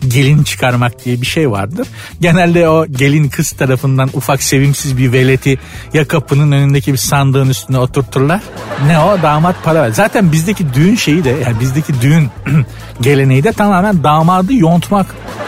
[0.08, 1.88] gelin çıkarmak diye bir şey vardır.
[2.20, 5.58] Genelde o gelin kız tarafından ufak sevimsiz bir veleti
[5.92, 8.40] ya kapının önündeki bir sandığın üstüne oturturlar.
[8.86, 9.90] Ne o damat para ver.
[9.90, 12.28] Zaten bizdeki düğün şeyi de yani bizdeki düğün
[13.00, 15.06] geleneği de tamamen damadı yontmak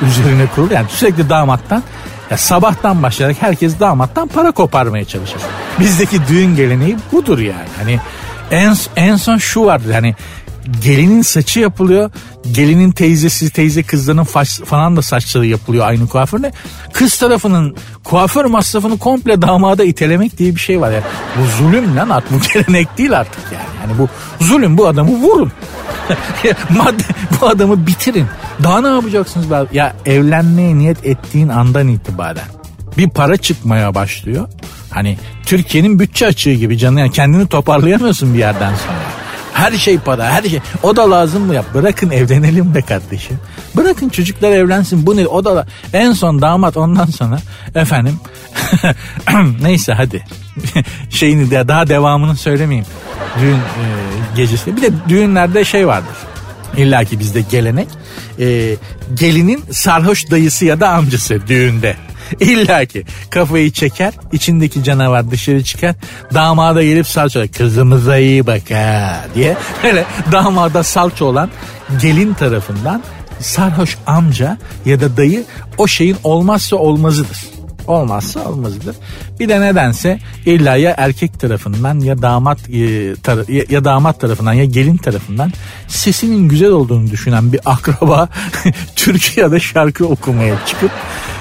[0.09, 0.75] üzerine kurulu.
[0.75, 1.83] Yani sürekli damattan
[2.30, 5.40] ya sabahtan başlayarak herkes damattan para koparmaya çalışır.
[5.80, 7.68] Bizdeki düğün geleneği budur yani.
[7.78, 8.00] Hani
[8.50, 10.14] en, en son şu vardır hani
[10.85, 12.11] gelinin saçı yapılıyor.
[12.52, 16.52] Gelinin teyzesi teyze kızlarının faş, falan da saçları yapılıyor aynı kuaförle.
[16.92, 20.90] Kız tarafının kuaför masrafını komple damada itelemek diye bir şey var.
[20.90, 21.05] Yani
[21.37, 23.64] bu zulüm lan artık bu gelenek değil artık yani.
[23.81, 24.09] Yani bu
[24.44, 25.52] zulüm bu adamı vurun.
[26.70, 27.02] Madde,
[27.40, 28.26] bu adamı bitirin.
[28.62, 29.46] Daha ne yapacaksınız?
[29.72, 32.44] Ya evlenmeye niyet ettiğin andan itibaren
[32.98, 34.48] bir para çıkmaya başlıyor.
[34.90, 39.15] Hani Türkiye'nin bütçe açığı gibi canı yani kendini toparlayamıyorsun bir yerden sonra.
[39.57, 40.61] Her şey para her şey.
[40.83, 41.64] O da lazım mı ya?
[41.75, 43.38] Bırakın evlenelim be kardeşim.
[43.77, 45.07] Bırakın çocuklar evlensin.
[45.07, 45.27] Bu ne?
[45.27, 47.38] O da en son damat ondan sonra
[47.75, 48.21] efendim
[49.62, 50.25] neyse hadi.
[51.11, 52.87] Şeyini de daha devamını söylemeyeyim.
[53.40, 53.85] Düğün e,
[54.37, 54.77] gecesi.
[54.77, 56.16] Bir de düğünlerde şey vardır.
[56.77, 57.88] İlla ki bizde gelenek.
[58.38, 58.77] E,
[59.14, 61.97] gelinin sarhoş dayısı ya da amcası düğünde.
[62.40, 65.94] İlla ki kafayı çeker içindeki canavar dışarı çıkar
[66.34, 69.56] damada gelip salça kızımıza iyi bak ha diye.
[69.82, 71.50] Böyle damada salça olan
[72.02, 73.02] gelin tarafından
[73.40, 75.44] sarhoş amca ya da dayı
[75.78, 77.56] o şeyin olmazsa olmazıdır
[77.87, 78.96] olmazsa olmazıdır.
[79.40, 82.79] Bir de nedense illa ya erkek tarafından ya damat e,
[83.70, 85.53] ya, damat tarafından ya gelin tarafından
[85.88, 88.29] sesinin güzel olduğunu düşünen bir akraba
[88.96, 90.90] Türkiye'de şarkı okumaya çıkıp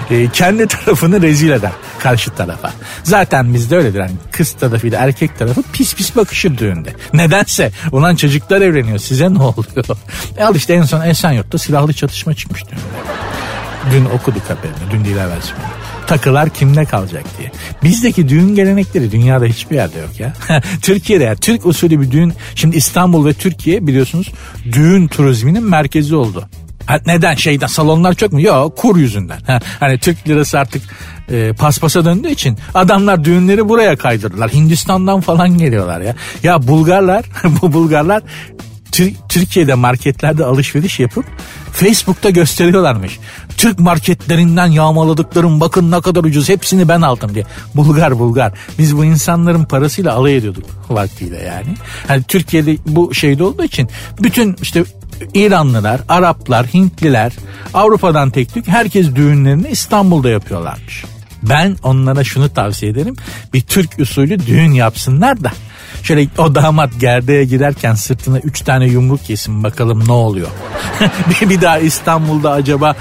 [0.10, 2.74] e, kendi tarafını rezil eder karşı tarafa.
[3.04, 4.00] Zaten bizde öyledir.
[4.00, 6.94] Yani kız tarafıyla erkek tarafı pis pis bakışır düğünde.
[7.14, 9.86] Nedense ulan çocuklar evleniyor size ne oluyor?
[10.38, 12.82] E al işte en son Esenyurt'ta silahlı çatışma çıkmış düğünde.
[13.92, 14.92] Dün okuduk haberini.
[14.92, 17.52] Dün değil evvel sonra takılar kimde kalacak diye.
[17.84, 20.34] Bizdeki düğün gelenekleri dünyada hiçbir yerde yok ya.
[20.82, 24.32] Türkiye'de ya Türk usulü bir düğün şimdi İstanbul ve Türkiye biliyorsunuz
[24.72, 26.50] düğün turizminin merkezi oldu.
[26.86, 28.42] Ha, neden şeyden salonlar çok mu?
[28.42, 29.40] Yok kur yüzünden.
[29.48, 30.82] Ha, hani Türk lirası artık
[31.32, 34.54] e, paspasa döndüğü için adamlar düğünleri buraya kaydırdılar.
[34.54, 36.16] Hindistan'dan falan geliyorlar ya.
[36.44, 37.26] Ya Bulgarlar
[37.62, 38.24] bu Bulgarlar
[39.30, 41.26] Türkiye'de marketlerde alışveriş yapıp
[41.72, 43.20] Facebook'ta gösteriyorlarmış.
[43.58, 47.46] Türk marketlerinden yağmaladıklarım bakın ne kadar ucuz hepsini ben aldım diye.
[47.76, 48.54] Bulgar Bulgar.
[48.80, 51.76] Biz bu insanların parasıyla alay ediyorduk vaktiyle yani.
[52.08, 53.90] Hani Türkiye'de bu şeyde olduğu için
[54.20, 54.84] bütün işte
[55.34, 57.34] İranlılar, Araplar, Hintliler,
[57.74, 61.06] Avrupa'dan tek tük herkes düğünlerini İstanbul'da yapıyorlarmış.
[61.44, 63.16] Ben onlara şunu tavsiye ederim.
[63.54, 65.52] Bir Türk usulü düğün yapsınlar da
[66.06, 70.48] Şöyle o damat gerdeğe girerken sırtına üç tane yumruk yesin bakalım ne oluyor.
[71.42, 72.96] bir, bir daha İstanbul'da acaba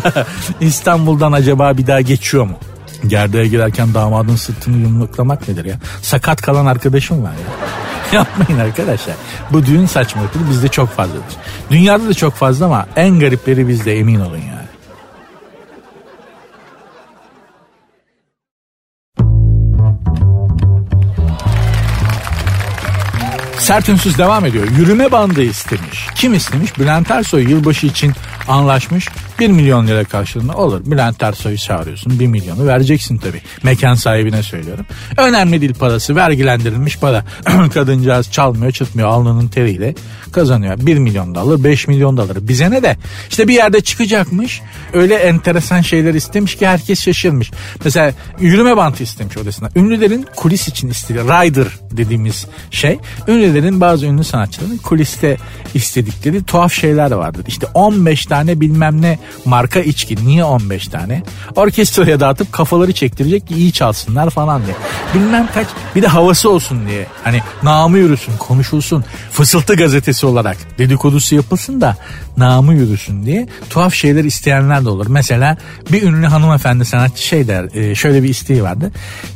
[0.60, 2.56] İstanbul'dan acaba bir daha geçiyor mu?
[3.06, 5.76] Gerdeğe girerken damadın sırtını yumruklamak nedir ya?
[6.02, 7.68] Sakat kalan arkadaşım var ya.
[8.18, 9.14] Yapmayın arkadaşlar.
[9.52, 11.36] Bu düğün saçmalıkları bizde çok fazladır.
[11.70, 14.67] Dünyada da çok fazla ama en garipleri bizde emin olun ya.
[23.68, 24.66] Sert ünsüz devam ediyor.
[24.78, 26.06] Yürüme bandı istemiş.
[26.14, 26.78] Kim istemiş?
[26.78, 28.12] Bülent Ersoy yılbaşı için
[28.48, 29.08] anlaşmış.
[29.38, 30.80] 1 milyon lira karşılığında olur.
[30.86, 33.40] Bülent Ersoy'u çağırıyorsun 1 milyonu vereceksin tabii.
[33.62, 34.86] Mekan sahibine söylüyorum.
[35.16, 37.24] Önemli değil parası vergilendirilmiş para.
[37.74, 39.94] Kadıncağız çalmıyor çıtmıyor alnının teriyle
[40.32, 40.76] kazanıyor.
[40.78, 42.48] 1 milyon da alır 5 milyon da alır.
[42.48, 42.96] Bize ne de
[43.30, 44.62] işte bir yerde çıkacakmış.
[44.92, 47.50] Öyle enteresan şeyler istemiş ki herkes şaşırmış.
[47.84, 49.68] Mesela yürüme bantı istemiş odasına.
[49.76, 52.98] Ünlülerin kulis için istediği rider dediğimiz şey.
[53.28, 55.36] Ünlülerin bazı ünlü sanatçıların kuliste
[55.74, 57.44] istedikleri tuhaf şeyler vardır.
[57.48, 60.26] İşte 15 tane bilmem ne marka içki.
[60.26, 61.22] Niye 15 tane?
[61.56, 64.76] Orkestraya dağıtıp kafaları çektirecek ki iyi çalsınlar falan diye.
[65.14, 67.06] Bilmem kaç bir de havası olsun diye.
[67.24, 69.04] Hani namı yürüsün konuşulsun.
[69.32, 71.96] Fısıltı gazetesi olarak dedikodusu yapılsın da
[72.36, 75.06] namı yürüsün diye tuhaf şeyler isteyenler de olur.
[75.08, 75.56] Mesela
[75.92, 78.92] bir ünlü hanımefendi sanatçı şey der e, şöyle bir isteği vardı.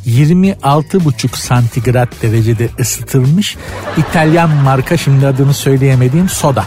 [0.07, 3.57] 26,5 santigrat derecede ısıtılmış
[3.97, 6.65] İtalyan marka şimdi adını söyleyemediğim soda.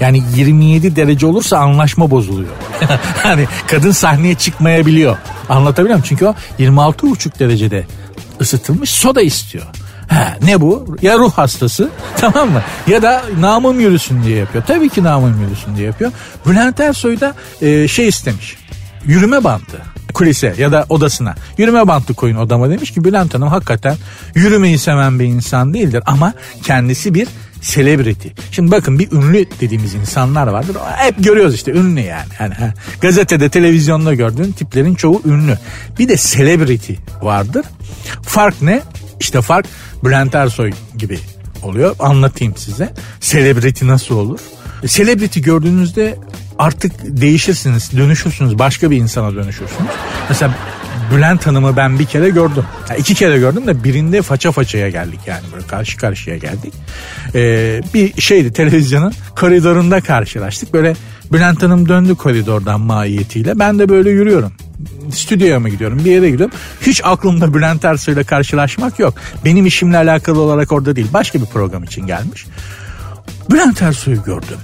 [0.00, 2.52] Yani 27 derece olursa anlaşma bozuluyor.
[3.22, 5.16] hani kadın sahneye çıkmayabiliyor.
[5.48, 6.06] Anlatabiliyor muyum?
[6.08, 7.86] Çünkü o 26,5 derecede
[8.40, 9.64] ısıtılmış soda istiyor.
[10.08, 10.96] Ha, ne bu?
[11.02, 12.62] Ya ruh hastası tamam mı?
[12.86, 14.64] Ya da namım yürüsün diye yapıyor.
[14.66, 16.12] Tabii ki namım yürüsün diye yapıyor.
[16.46, 18.56] Bülent Ersoy da e, şey istemiş.
[19.04, 23.96] Yürüme bandı kulise ya da odasına yürüme bantı koyun odama demiş ki Bülent Hanım hakikaten
[24.34, 27.28] yürümeyi seven bir insan değildir ama kendisi bir
[27.62, 28.28] celebrity.
[28.52, 30.76] Şimdi bakın bir ünlü dediğimiz insanlar vardır.
[30.96, 32.28] Hep görüyoruz işte ünlü yani.
[32.40, 32.74] yani ha.
[33.00, 35.58] Gazetede, televizyonda gördüğün tiplerin çoğu ünlü.
[35.98, 37.66] Bir de celebrity vardır.
[38.22, 38.82] Fark ne?
[39.20, 39.66] İşte fark
[40.04, 41.18] Bülent Ersoy gibi
[41.62, 41.96] oluyor.
[41.98, 42.92] Anlatayım size.
[43.20, 44.40] Celebrity nasıl olur?
[44.86, 46.18] Celebrity gördüğünüzde
[46.58, 49.90] artık değişirsiniz, dönüşürsünüz, başka bir insana dönüşürsünüz.
[50.28, 50.54] Mesela
[51.16, 52.64] Bülent Hanım'ı ben bir kere gördüm.
[52.90, 56.74] Yani iki kere gördüm de birinde faça façaya geldik yani böyle karşı karşıya geldik.
[57.34, 60.72] Ee, bir şeydi televizyonun koridorunda karşılaştık.
[60.72, 60.94] Böyle
[61.32, 63.58] Bülent Hanım döndü koridordan mahiyetiyle.
[63.58, 64.52] Ben de böyle yürüyorum.
[65.14, 66.56] Stüdyoya mı gidiyorum bir yere gidiyorum.
[66.80, 69.14] Hiç aklımda Bülent Ersoy ile karşılaşmak yok.
[69.44, 71.08] Benim işimle alakalı olarak orada değil.
[71.12, 72.46] Başka bir program için gelmiş.
[73.50, 74.58] Bülent Ersoy'u gördüm.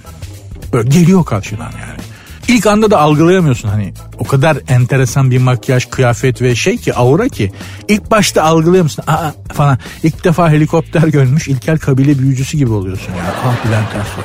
[0.72, 2.17] Böyle geliyor karşıdan yani.
[2.48, 7.28] İlk anda da algılayamıyorsun hani o kadar enteresan bir makyaj, kıyafet ve şey ki aura
[7.28, 7.52] ki
[7.88, 9.04] ilk başta algılayamıyorsun.
[9.06, 9.78] Aa falan.
[10.02, 13.34] İlk defa helikopter görmüş İlkel kabile büyücüsü gibi oluyorsun ya.
[13.44, 14.24] Ah Bülent Ersoy.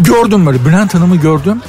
[0.00, 1.60] Gördüm böyle Bülent Hanım'ı gördüm.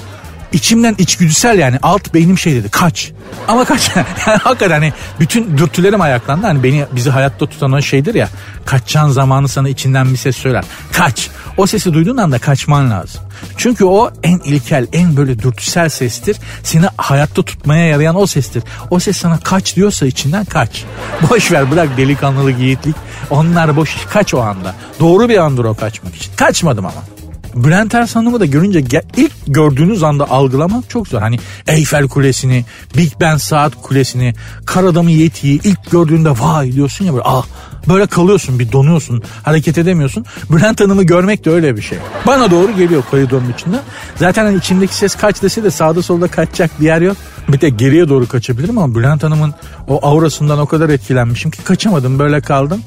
[0.56, 3.12] İçimden içgüdüsel yani alt beynim şey dedi kaç.
[3.48, 6.48] Ama kaç yani hakikaten hani bütün dürtülerim ayaklandı.
[6.48, 8.30] Hani beni bizi hayatta tutan o şeydir ya.
[8.66, 10.64] Kaçacağın zamanı sana içinden bir ses söyler.
[10.92, 11.30] Kaç.
[11.58, 13.22] O sesi duyduğun anda kaçman lazım.
[13.58, 16.38] Çünkü o en ilkel, en böyle dürtüsel sestir.
[16.64, 18.64] Seni hayatta tutmaya yarayan o sestir.
[18.90, 20.84] O ses sana kaç diyorsa içinden kaç.
[21.30, 22.96] Boş ver bırak delikanlılık, yiğitlik.
[23.30, 23.96] Onlar boş.
[24.10, 24.76] Kaç o anda.
[25.00, 26.32] Doğru bir andır o kaçmak için.
[26.36, 27.15] Kaçmadım ama.
[27.56, 28.84] Bülent Ersoy'u da görünce
[29.18, 31.22] ilk gördüğünüz anda algılamak çok zor.
[31.22, 32.66] Hani Eyfel Kulesi'ni,
[32.98, 34.34] Big Ben Saat Kulesi'ni,
[34.66, 37.46] Karadamı Yeti'yi ilk gördüğünde vay diyorsun ya böyle ah
[37.88, 40.26] böyle kalıyorsun bir donuyorsun hareket edemiyorsun.
[40.52, 41.98] Bülent Hanım'ı görmek de öyle bir şey.
[42.28, 43.78] Bana doğru geliyor koridorun içinde.
[44.16, 47.18] Zaten hani içindeki ses kaç dese de sağda solda kaçacak bir yer yok.
[47.50, 49.54] Bir de geriye doğru kaçabilirim ama Bülent Hanım'ın
[49.88, 52.82] o aurasından o kadar etkilenmişim ki kaçamadım böyle kaldım.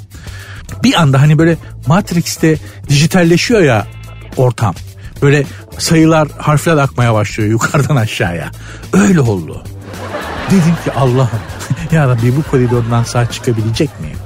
[0.84, 3.86] Bir anda hani böyle Matrix'te dijitalleşiyor ya
[4.38, 4.74] ortam.
[5.22, 5.46] Böyle
[5.78, 8.50] sayılar, harfler akmaya başlıyor yukarıdan aşağıya.
[8.92, 9.64] Öyle oldu.
[10.46, 11.40] Dedim ki Allah'ım
[11.92, 14.18] ya Rabbi bu koridordan sağ çıkabilecek miyim?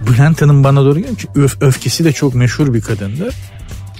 [0.00, 3.30] Bülent Hanım bana doğru gelince öf, öfkesi de çok meşhur bir kadındı.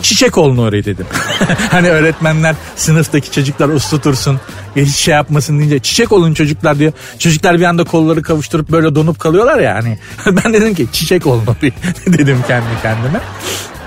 [0.03, 1.07] Çiçek olun oraya dedim.
[1.71, 4.41] hani öğretmenler sınıftaki çocuklar uslu dursun
[4.77, 6.93] hiç şey yapmasın deyince çiçek olun çocuklar diyor.
[7.19, 9.99] Çocuklar bir anda kolları kavuşturup böyle donup kalıyorlar ya hani.
[10.45, 11.47] ben dedim ki çiçek olun
[12.07, 13.21] dedim kendi kendime.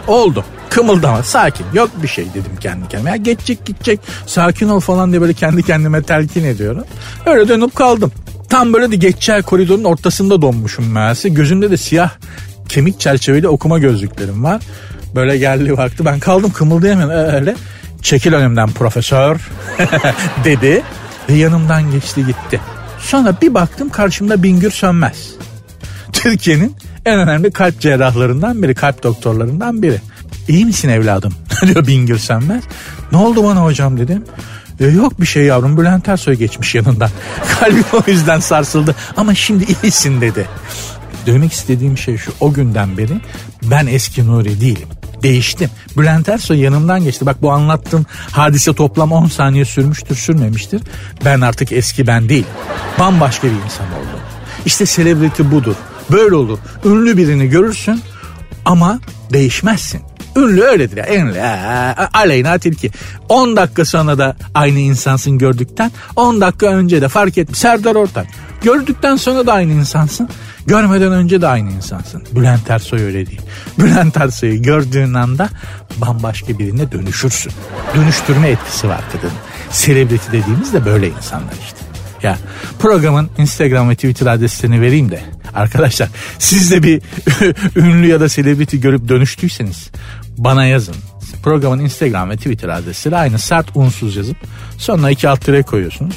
[0.07, 0.45] Oldu.
[0.69, 3.09] Kımıldama sakin yok bir şey dedim kendi kendime.
[3.09, 6.83] Ya geçecek gidecek sakin ol falan diye böyle kendi kendime telkin ediyorum.
[7.25, 8.11] Öyle dönüp kaldım.
[8.49, 11.29] Tam böyle de geçeceği koridorun ortasında donmuşum meğerse.
[11.29, 12.11] Gözümde de siyah
[12.69, 14.61] kemik çerçeveli okuma gözlüklerim var.
[15.15, 17.55] Böyle geldi vakti ben kaldım kımıldayamıyorum öyle.
[18.01, 19.49] Çekil önümden profesör
[20.43, 20.83] dedi
[21.29, 22.61] ve yanımdan geçti gitti.
[22.99, 25.29] Sonra bir baktım karşımda Bingür Sönmez.
[26.13, 30.01] Türkiye'nin en önemli kalp cerrahlarından biri, kalp doktorlarından biri.
[30.49, 31.33] İyi misin evladım?
[31.67, 32.63] diyor Bingür Sönmez.
[33.11, 34.23] Ne oldu bana hocam dedim.
[34.79, 37.09] E, yok bir şey yavrum Bülent Ersoy geçmiş yanından.
[37.59, 40.47] Kalbim o yüzden sarsıldı ama şimdi iyisin dedi.
[41.25, 43.21] Demek istediğim şey şu o günden beri
[43.63, 44.87] ben eski Nuri değilim.
[45.23, 45.69] Değiştim.
[45.97, 47.25] Bülent Ersoy yanımdan geçti.
[47.25, 50.81] Bak bu anlattığım hadise toplam 10 saniye sürmüştür sürmemiştir.
[51.25, 52.45] Ben artık eski ben değil.
[52.99, 54.19] Bambaşka bir insan oldum.
[54.65, 55.75] İşte celebrity budur.
[56.11, 56.59] Böyle olur.
[56.85, 58.01] Ünlü birini görürsün
[58.65, 58.99] ama
[59.33, 60.08] değişmezsin.
[60.39, 61.15] Ünlü öyledir ya.
[61.15, 61.41] Ünlü.
[62.13, 62.91] Aleyna Tilki.
[63.29, 65.91] 10 dakika sonra da aynı insansın gördükten.
[66.15, 67.59] 10 dakika önce de fark etmiş.
[67.59, 68.27] Serdar Ortaç.
[68.63, 70.29] Gördükten sonra da aynı insansın.
[70.67, 72.23] Görmeden önce de aynı insansın.
[72.31, 73.41] Bülent Ersoy öyle değil.
[73.79, 75.49] Bülent Ersoy'u gördüğün anda
[75.97, 77.51] bambaşka birine dönüşürsün.
[77.95, 79.31] Dönüştürme etkisi var kadın.
[79.71, 81.79] Selebriti dediğimiz de böyle insanlar işte.
[82.23, 82.37] Ya
[82.79, 85.21] programın Instagram ve Twitter adreslerini vereyim de
[85.55, 87.01] arkadaşlar siz de bir
[87.75, 89.89] ünlü ya da selebriti görüp dönüştüyseniz
[90.43, 90.95] bana yazın.
[91.43, 94.37] Programın Instagram ve Twitter adresleri aynı sert unsuz yazıp
[94.77, 96.15] sonuna iki alt tire koyuyorsunuz.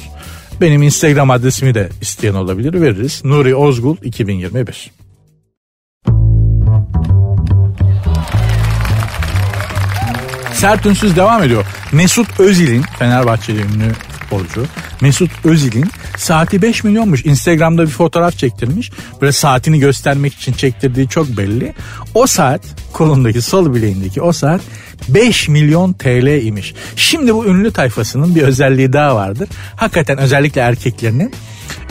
[0.61, 3.21] Benim Instagram adresimi de isteyen olabilir veririz.
[3.25, 4.91] Nuri Ozgul 2021.
[10.53, 11.65] Sert Ünsüz devam ediyor.
[11.91, 13.91] Mesut Özil'in Fenerbahçeli ünlü
[14.33, 14.67] futbolcu
[15.01, 15.85] Mesut Özil'in
[16.17, 17.25] saati 5 milyonmuş.
[17.25, 18.91] Instagram'da bir fotoğraf çektirmiş.
[19.21, 21.73] Böyle saatini göstermek için çektirdiği çok belli.
[22.13, 22.61] O saat
[22.93, 24.61] kolundaki sol bileğindeki o saat
[25.09, 26.73] 5 milyon TL imiş.
[26.95, 29.49] Şimdi bu ünlü tayfasının bir özelliği daha vardır.
[29.75, 31.33] Hakikaten özellikle erkeklerinin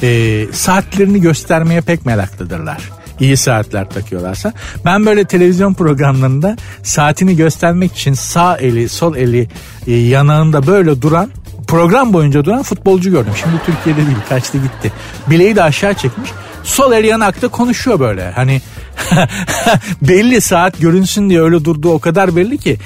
[0.02, 4.52] e, saatlerini göstermeye pek meraklıdırlar iyi saatler takıyorlarsa.
[4.84, 9.48] Ben böyle televizyon programlarında saatini göstermek için sağ eli sol eli
[9.86, 11.30] e, yanağında böyle duran
[11.72, 13.32] program boyunca duran futbolcu gördüm.
[13.40, 14.92] Şimdi Türkiye'de değil kaçtı gitti.
[15.30, 16.30] Bileği de aşağı çekmiş.
[16.64, 18.30] Sol el yanakta konuşuyor böyle.
[18.30, 18.60] Hani
[20.02, 22.78] belli saat görünsün diye öyle durduğu o kadar belli ki.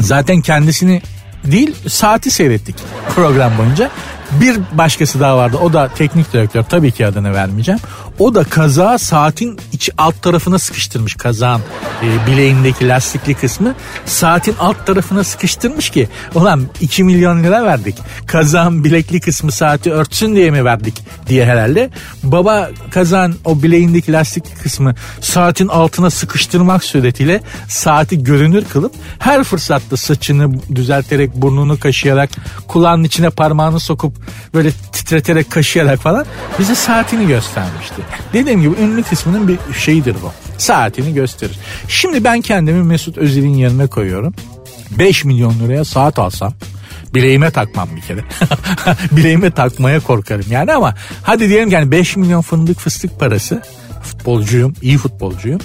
[0.00, 1.02] Zaten kendisini
[1.44, 2.76] değil saati seyrettik
[3.14, 3.90] program boyunca.
[4.30, 5.56] Bir başkası daha vardı.
[5.62, 6.62] O da teknik direktör.
[6.62, 7.80] Tabii ki adını vermeyeceğim.
[8.18, 11.60] O da kaza saatin iç alt tarafına sıkıştırmış kazağın
[12.02, 13.74] e, bileğindeki lastikli kısmı.
[14.06, 17.96] Saatin alt tarafına sıkıştırmış ki ulan 2 milyon lira verdik.
[18.26, 20.94] Kazağın bilekli kısmı saati örtsün diye mi verdik?
[21.26, 21.90] diye herhalde.
[22.22, 29.96] Baba kazağın o bileğindeki lastikli kısmı saatin altına sıkıştırmak suretiyle saati görünür kılıp her fırsatta
[29.96, 32.30] saçını düzelterek burnunu kaşıyarak
[32.68, 34.16] kulağının içine parmağını sokup
[34.54, 36.26] böyle titreterek kaşıyarak falan
[36.58, 38.02] bize saatini göstermişti.
[38.32, 40.32] Dediğim gibi ünlü kısmının bir şeyidir bu.
[40.58, 41.58] Saatini gösterir.
[41.88, 44.34] Şimdi ben kendimi Mesut Özil'in yerine koyuyorum.
[44.98, 46.52] 5 milyon liraya saat alsam
[47.14, 48.20] Bileğime takmam bir kere.
[49.12, 53.62] Bileğime takmaya korkarım yani ama hadi diyelim yani 5 milyon fındık fıstık parası
[54.02, 55.60] futbolcuyum, iyi futbolcuyum.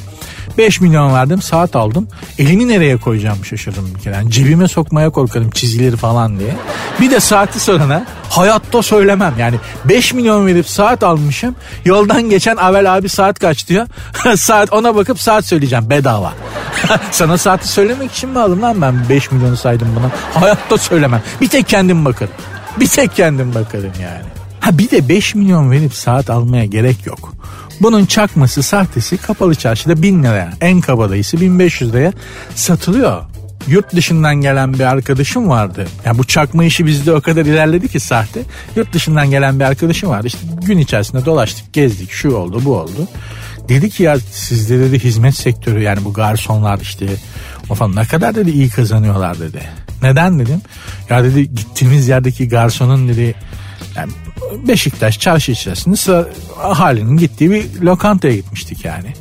[0.58, 2.08] 5 milyon verdim saat aldım.
[2.39, 4.15] Elimi nereye koyacağım şaşırdım bir kere.
[4.15, 6.56] Yani cebime sokmaya korkarım çizileri falan diye.
[7.02, 9.34] Bir de saati sorana hayatta söylemem.
[9.39, 11.56] Yani 5 milyon verip saat almışım.
[11.86, 13.88] Yoldan geçen Avel abi saat kaç diyor.
[14.38, 16.34] saat ona bakıp saat söyleyeceğim bedava.
[17.12, 20.41] Sana saati söylemek için mi aldım lan ben 5 milyonu saydım buna.
[20.41, 21.22] Hayatta söylemem.
[21.41, 22.34] Bir tek kendim bakarım.
[22.80, 24.38] Bir tek kendim bakarım yani.
[24.60, 27.34] Ha bir de 5 milyon verip saat almaya gerek yok.
[27.82, 32.13] Bunun çakması, sahtesi kapalı çarşıda 1000 liraya, en kabadayısı 1500 liraya
[32.56, 33.24] satılıyor.
[33.68, 35.88] Yurt dışından gelen bir arkadaşım vardı.
[36.06, 38.42] Yani bu çakma işi bizde o kadar ilerledi ki sahte.
[38.76, 40.28] Yurt dışından gelen bir arkadaşım vardı.
[40.28, 43.08] İşte gün içerisinde dolaştık, gezdik, şu oldu, bu oldu.
[43.70, 47.06] Dedi ki ya sizde dedi hizmet sektörü yani bu garsonlar işte
[47.70, 49.62] o falan ne kadar dedi iyi kazanıyorlar dedi.
[50.02, 50.62] Neden dedim?
[51.10, 53.36] Ya dedi gittiğimiz yerdeki garsonun dedi
[53.96, 54.12] yani
[54.67, 56.26] Beşiktaş çarşı içerisinde sıra
[56.63, 59.13] ahalinin gittiği bir lokantaya gitmiştik yani.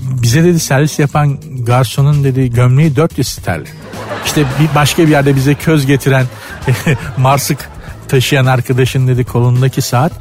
[0.00, 3.68] Bize dedi servis yapan garsonun dedi gömleği 400 sterlin.
[4.26, 6.26] İşte bir başka bir yerde bize köz getiren
[7.16, 7.68] Marsık
[8.08, 10.12] taşıyan arkadaşın dedi kolundaki saat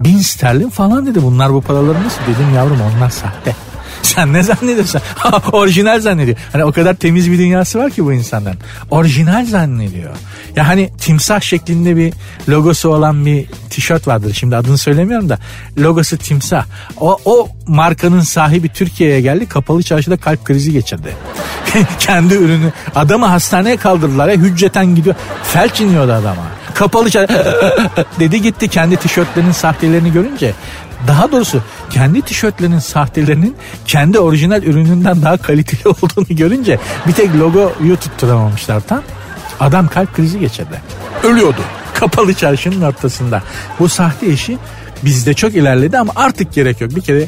[0.00, 1.22] bin sterlin falan dedi.
[1.22, 2.20] Bunlar bu paraları nasıl?
[2.22, 3.56] Dedim yavrum onlar sahte.
[4.02, 5.00] Sen ne zannediyorsun?
[5.52, 6.36] Orijinal zannediyor.
[6.52, 8.58] Hani o kadar temiz bir dünyası var ki bu insanların.
[8.90, 10.16] Orijinal zannediyor.
[10.58, 12.12] Ya hani timsah şeklinde bir
[12.48, 14.34] logosu olan bir tişört vardır.
[14.34, 15.38] Şimdi adını söylemiyorum da
[15.78, 16.64] logosu timsah.
[17.00, 19.46] O, o markanın sahibi Türkiye'ye geldi.
[19.46, 21.16] Kapalı çarşıda kalp krizi geçirdi.
[21.98, 22.72] Kendi ürünü.
[22.94, 24.28] Adamı hastaneye kaldırdılar.
[24.28, 25.14] Ya, hücceten gidiyor.
[25.42, 26.42] Felç iniyordu adama.
[26.74, 27.34] Kapalı çarşı
[28.20, 30.54] dedi gitti kendi tişörtlerinin sahtelerini görünce
[31.06, 37.96] daha doğrusu kendi tişörtlerinin sahtelerinin kendi orijinal ürününden daha kaliteli olduğunu görünce bir tek logoyu
[38.00, 39.02] tutturamamışlar tam.
[39.60, 40.80] Adam kalp krizi geçirdi.
[41.22, 41.60] Ölüyordu.
[41.94, 43.42] Kapalı çarşının ortasında.
[43.78, 44.58] Bu sahte işi
[45.04, 46.96] bizde çok ilerledi ama artık gerek yok.
[46.96, 47.26] Bir kere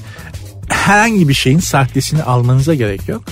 [0.68, 3.22] herhangi bir şeyin sahtesini almanıza gerek yok.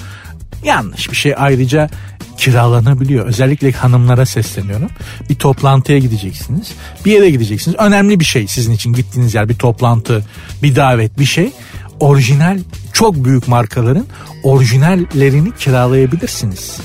[0.65, 1.91] Yanlış bir şey ayrıca
[2.37, 3.27] kiralanabiliyor.
[3.27, 4.91] Özellikle hanımlara sesleniyorum.
[5.31, 6.73] Bir toplantıya gideceksiniz.
[7.05, 7.77] Bir yere gideceksiniz.
[7.79, 10.25] Önemli bir şey sizin için gittiğiniz yer bir toplantı,
[10.63, 11.53] bir davet, bir şey.
[12.01, 12.59] Orijinal
[12.93, 14.07] çok büyük markaların
[14.43, 16.77] orijinallerini kiralayabilirsiniz.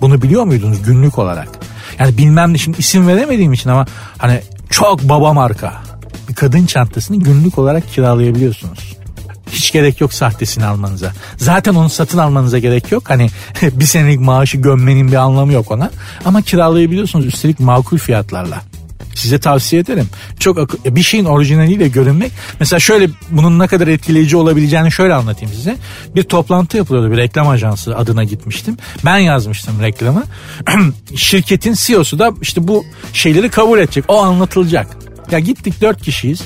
[0.00, 1.48] Bunu biliyor muydunuz günlük olarak?
[1.98, 3.86] Yani bilmem ne şimdi isim veremediğim için ama
[4.18, 5.82] hani çok baba marka
[6.28, 8.96] bir kadın çantasını günlük olarak kiralayabiliyorsunuz.
[9.50, 11.12] Hiç gerek yok sahtesini almanıza.
[11.36, 13.10] Zaten onu satın almanıza gerek yok.
[13.10, 13.28] Hani
[13.62, 15.90] bir senelik maaşı gömmenin bir anlamı yok ona.
[16.24, 18.62] Ama kiralayabiliyorsunuz üstelik makul fiyatlarla.
[19.16, 20.08] Size tavsiye ederim.
[20.40, 22.32] Çok bir şeyin orijinaliyle görünmek.
[22.60, 25.76] Mesela şöyle bunun ne kadar etkileyici olabileceğini şöyle anlatayım size.
[26.16, 28.76] Bir toplantı yapılıyordu bir reklam ajansı adına gitmiştim.
[29.04, 30.22] Ben yazmıştım reklamı.
[31.16, 34.04] Şirketin CEO'su da işte bu şeyleri kabul edecek.
[34.08, 34.86] O anlatılacak.
[35.30, 36.42] Ya gittik dört kişiyiz.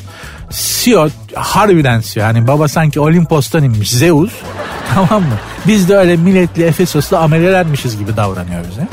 [0.50, 2.22] CEO harbiden CEO.
[2.22, 4.32] Yani baba sanki Olimpos'tan inmiş Zeus.
[4.94, 5.38] Tamam mı?
[5.66, 8.88] Biz de öyle milletli Efesos'ta amelelermişiz gibi davranıyor bize.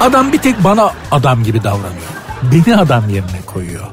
[0.00, 2.25] Adam bir tek bana adam gibi davranıyor.
[2.52, 3.86] Beni adam yerine koyuyor.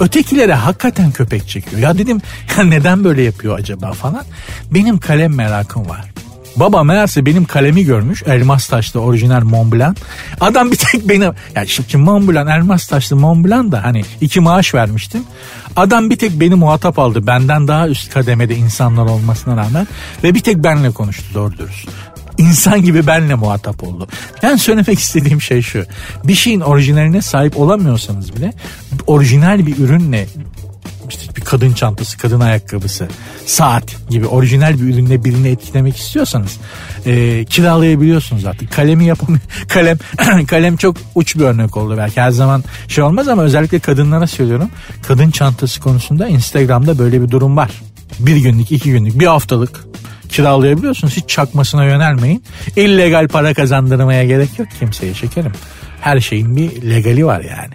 [0.00, 1.82] Ötekilere hakikaten köpek çekiyor.
[1.82, 2.20] Ya dedim
[2.58, 4.22] ya neden böyle yapıyor acaba falan.
[4.70, 6.12] Benim kalem merakım var.
[6.56, 8.22] Baba meğerse benim kalemi görmüş.
[8.22, 9.96] Elmas taşlı orijinal Montblanc.
[10.40, 11.32] Adam bir tek benim.
[11.54, 15.24] Yani şimdi Montblanc elmas taşlı Montblanc da hani iki maaş vermiştim.
[15.76, 17.26] Adam bir tek beni muhatap aldı.
[17.26, 19.88] Benden daha üst kademede insanlar olmasına rağmen.
[20.24, 21.88] Ve bir tek benle konuştu doğru dürüst
[22.38, 24.08] insan gibi benle muhatap oldu.
[24.42, 25.84] Ben söylemek istediğim şey şu.
[26.24, 28.52] Bir şeyin orijinaline sahip olamıyorsanız bile
[29.06, 30.26] orijinal bir ürünle
[31.08, 33.08] işte bir kadın çantası, kadın ayakkabısı,
[33.46, 36.58] saat gibi orijinal bir ürünle birini etkilemek istiyorsanız
[37.06, 38.72] e, kiralayabiliyorsunuz artık.
[38.72, 39.40] Kalemi yapamıyor.
[39.68, 39.98] Kalem
[40.46, 44.70] kalem çok uç bir örnek oldu belki her zaman şey olmaz ama özellikle kadınlara söylüyorum.
[45.02, 47.70] Kadın çantası konusunda Instagram'da böyle bir durum var.
[48.18, 49.84] Bir günlük, iki günlük, bir haftalık
[50.32, 51.16] kiralayabiliyorsunuz.
[51.16, 52.44] Hiç çakmasına yönelmeyin.
[52.76, 55.52] İllegal para kazandırmaya gerek yok kimseye şekerim.
[56.00, 57.74] Her şeyin bir legali var yani.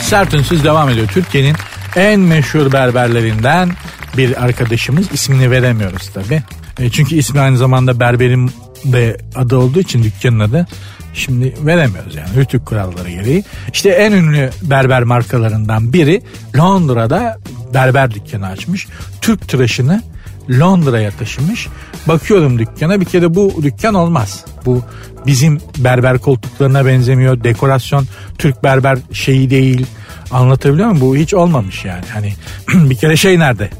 [0.00, 1.08] Sert Ünsüz devam ediyor.
[1.08, 1.56] Türkiye'nin
[1.96, 3.70] en meşhur berberlerinden
[4.16, 6.42] bir arkadaşımız ismini veremiyoruz tabi.
[6.78, 8.50] E çünkü ismi aynı zamanda berberin
[8.84, 10.66] de adı olduğu için dükkanın adı.
[11.14, 13.44] Şimdi veremiyoruz yani rütük kuralları gereği.
[13.72, 16.22] İşte en ünlü berber markalarından biri
[16.56, 17.38] Londra'da
[17.74, 18.86] berber dükkanı açmış.
[19.20, 20.02] Türk tıraşını
[20.50, 21.68] Londra'ya taşımış.
[22.08, 24.44] Bakıyorum dükkana bir kere bu dükkan olmaz.
[24.66, 24.82] Bu
[25.26, 27.44] bizim berber koltuklarına benzemiyor.
[27.44, 28.06] Dekorasyon
[28.38, 29.86] Türk berber şeyi değil.
[30.30, 31.00] Anlatabiliyor muyum?
[31.00, 32.04] Bu hiç olmamış yani.
[32.12, 32.32] Hani
[32.90, 33.70] bir kere şey nerede?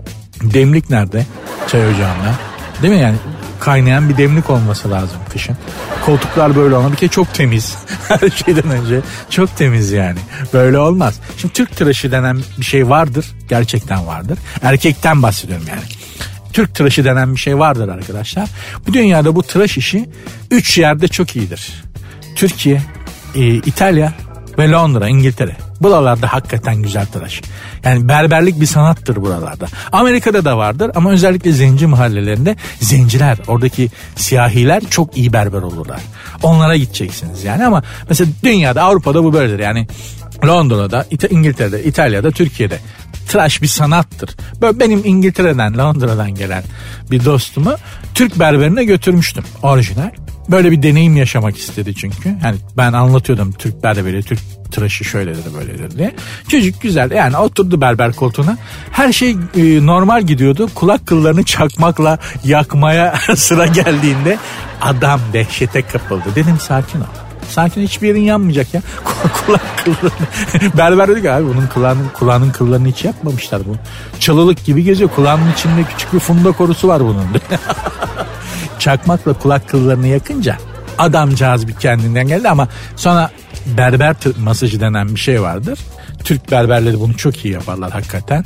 [0.42, 1.26] Demlik nerede?
[1.68, 2.34] Çay ocağında.
[2.82, 3.16] Değil mi yani?
[3.60, 5.56] Kaynayan bir demlik olması lazım kışın.
[6.06, 6.92] Koltuklar böyle olmalı.
[6.92, 7.78] Bir kere çok temiz.
[8.08, 9.00] Her şeyden önce
[9.30, 10.18] çok temiz yani.
[10.52, 11.20] Böyle olmaz.
[11.38, 13.26] Şimdi Türk tıraşı denen bir şey vardır.
[13.48, 14.38] Gerçekten vardır.
[14.62, 15.82] Erkekten bahsediyorum yani.
[16.52, 18.48] Türk tıraşı denen bir şey vardır arkadaşlar.
[18.86, 20.08] Bu dünyada bu tıraş işi
[20.50, 21.82] 3 yerde çok iyidir.
[22.36, 22.82] Türkiye,
[23.34, 24.12] e, İtalya
[24.58, 25.56] ve Londra, İngiltere.
[25.80, 27.42] Buralarda hakikaten güzel tıraş.
[27.84, 29.66] Yani berberlik bir sanattır buralarda.
[29.92, 36.00] Amerika'da da vardır ama özellikle zenci mahallelerinde zenciler, oradaki siyahiler çok iyi berber olurlar.
[36.42, 39.58] Onlara gideceksiniz yani ama mesela dünyada Avrupa'da bu böyledir.
[39.58, 39.86] Yani
[40.46, 42.78] Londra'da, İngiltere'de, İtalya'da, Türkiye'de
[43.28, 44.30] tıraş bir sanattır.
[44.60, 46.62] Böyle benim İngiltere'den, Londra'dan gelen
[47.10, 47.74] bir dostumu
[48.14, 50.10] Türk berberine götürmüştüm orijinal.
[50.50, 52.28] Böyle bir deneyim yaşamak istedi çünkü.
[52.44, 54.38] Yani ben anlatıyordum Türk berberi, Türk
[54.72, 56.14] tıraşı şöyledir böyledir diye.
[56.48, 58.58] Çocuk güzel yani oturdu berber koltuğuna.
[58.90, 60.68] Her şey e, normal gidiyordu.
[60.74, 64.38] Kulak kıllarını çakmakla yakmaya sıra geldiğinde
[64.80, 66.24] adam dehşete kapıldı.
[66.34, 67.04] Dedim sakin ol.
[67.48, 68.82] Sakin hiçbir yerin yanmayacak ya.
[69.46, 70.72] Kulak kıllarını.
[70.78, 73.76] Berber dedi ki abi bunun kulağının, kulağının kıllarını hiç yapmamışlar bu.
[74.20, 75.10] Çalılık gibi geziyor.
[75.16, 77.24] Kulağının içinde küçük bir funda korusu var bunun.
[78.78, 80.56] Çakmakla kulak kıllarını yakınca
[80.98, 83.30] adamcağız bir kendinden geldi ama sonra
[83.66, 85.78] berber masajı denen bir şey vardır.
[86.24, 88.44] Türk berberleri bunu çok iyi yaparlar hakikaten.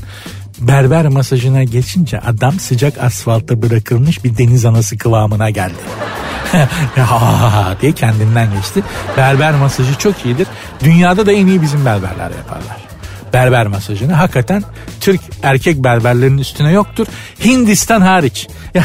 [0.58, 5.74] Berber masajına geçince adam sıcak asfalta bırakılmış bir deniz anası kıvamına geldi.
[7.80, 8.82] diye kendinden geçti.
[9.16, 10.46] Berber masajı çok iyidir.
[10.84, 12.91] Dünyada da en iyi bizim berberler yaparlar.
[13.32, 14.64] Berber masajını hakikaten
[15.00, 17.06] Türk erkek berberlerin üstüne yoktur.
[17.44, 18.48] Hindistan hariç.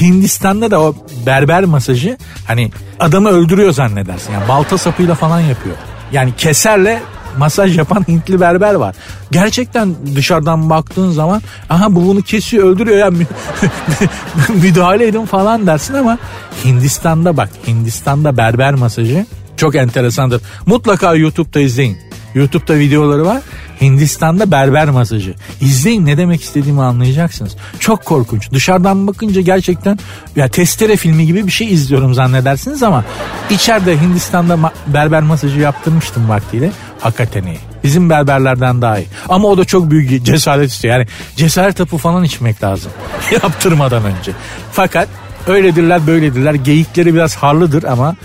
[0.00, 0.94] Hindistan'da da o
[1.26, 4.32] berber masajı hani adamı öldürüyor zannedersin.
[4.32, 5.76] Yani balta sapıyla falan yapıyor.
[6.12, 7.02] Yani keserle
[7.38, 8.96] masaj yapan Hintli berber var.
[9.30, 13.10] Gerçekten dışarıdan baktığın zaman aha bu bunu kesiyor öldürüyor ya
[14.62, 16.18] müdahale edin falan dersin ama
[16.64, 20.42] Hindistan'da bak Hindistan'da berber masajı çok enteresandır.
[20.66, 22.05] Mutlaka YouTube'da izleyin.
[22.36, 23.42] YouTube'da videoları var.
[23.80, 25.34] Hindistan'da berber masajı.
[25.60, 27.56] İzleyin ne demek istediğimi anlayacaksınız.
[27.78, 28.50] Çok korkunç.
[28.52, 29.98] Dışarıdan bakınca gerçekten
[30.36, 33.04] ya testere filmi gibi bir şey izliyorum zannedersiniz ama
[33.50, 36.70] içeride Hindistan'da ma- berber masajı yaptırmıştım vaktiyle.
[37.00, 37.58] Hakikaten iyi.
[37.84, 39.06] Bizim berberlerden daha iyi.
[39.28, 40.94] Ama o da çok büyük cesaret istiyor.
[40.94, 41.06] Yani
[41.36, 42.92] cesaret tapı falan içmek lazım.
[43.32, 44.32] Yaptırmadan önce.
[44.72, 45.08] Fakat
[45.46, 46.54] öyledirler böyledirler.
[46.54, 48.16] Geyikleri biraz harlıdır ama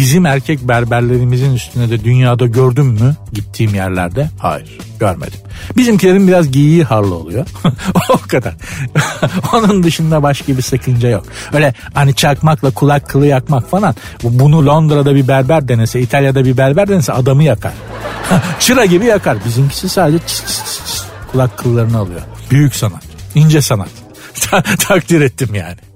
[0.00, 4.30] bizim erkek berberlerimizin üstüne de dünyada gördüm mü gittiğim yerlerde?
[4.38, 5.40] Hayır görmedim.
[5.76, 7.46] Bizimkilerin biraz giyiği harlı oluyor.
[8.10, 8.54] o kadar.
[9.52, 11.24] Onun dışında başka bir sakınca yok.
[11.52, 13.94] Öyle hani çakmakla kulak kılı yakmak falan.
[14.22, 17.72] Bunu Londra'da bir berber denese, İtalya'da bir berber denese adamı yakar.
[18.60, 19.38] Çıra gibi yakar.
[19.44, 22.20] Bizimkisi sadece çıs çıs çıs kulak kıllarını alıyor.
[22.50, 23.02] Büyük sanat.
[23.34, 23.88] ince sanat.
[24.78, 25.89] Takdir ettim yani.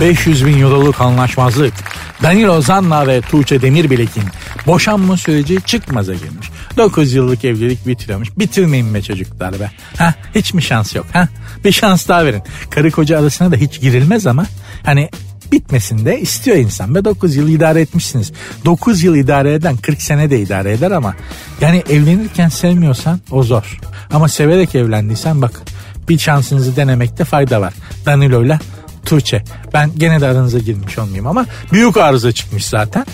[0.00, 1.74] 500 bin euroluk anlaşmazlık.
[2.22, 4.24] Danilo Zanna ve Tuğçe Demirbilek'in
[4.66, 6.50] boşanma süreci çıkmaza girmiş.
[6.76, 8.28] 9 yıllık evlilik bitiriyormuş.
[8.38, 9.70] Bitirmeyin be çocuklar be.
[9.96, 11.06] Ha hiç mi şans yok?
[11.12, 11.28] Ha
[11.64, 12.42] bir şans daha verin.
[12.70, 14.46] Karı koca arasına da hiç girilmez ama
[14.84, 15.10] hani
[15.52, 18.32] bitmesin de istiyor insan ve 9 yıl idare etmişsiniz.
[18.64, 21.14] 9 yıl idare eden 40 sene de idare eder ama
[21.60, 23.78] yani evlenirken sevmiyorsan o zor.
[24.12, 25.62] Ama severek evlendiysen bak
[26.08, 27.74] bir şansınızı denemekte fayda var.
[28.06, 28.58] Danilo'yla
[29.04, 29.42] Tuğçe.
[29.74, 33.06] Ben gene de aranıza girmiş olmayayım ama büyük arıza çıkmış zaten.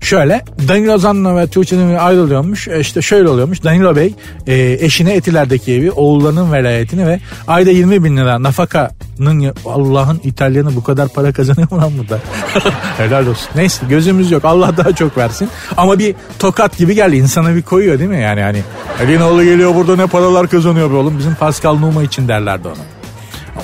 [0.00, 2.68] Şöyle Danilo Zanna ve Tuğçe Demir ayrılıyormuş.
[2.68, 3.64] E, işte şöyle oluyormuş.
[3.64, 4.14] Danilo Bey
[4.46, 10.84] e, eşine Etiler'deki evi, oğullarının velayetini ve ayda 20 bin lira nafakanın Allah'ın İtalyanı bu
[10.84, 12.18] kadar para kazanıyor mu lan burada?
[12.96, 13.48] Helal olsun.
[13.54, 14.44] Neyse gözümüz yok.
[14.44, 15.48] Allah daha çok versin.
[15.76, 17.16] Ama bir tokat gibi geldi.
[17.16, 18.20] insana bir koyuyor değil mi?
[18.20, 18.62] Yani hani
[19.02, 21.18] Elinoğlu geliyor burada ne paralar kazanıyor be oğlum.
[21.18, 22.95] Bizim Pascal Numa için derlerdi ona.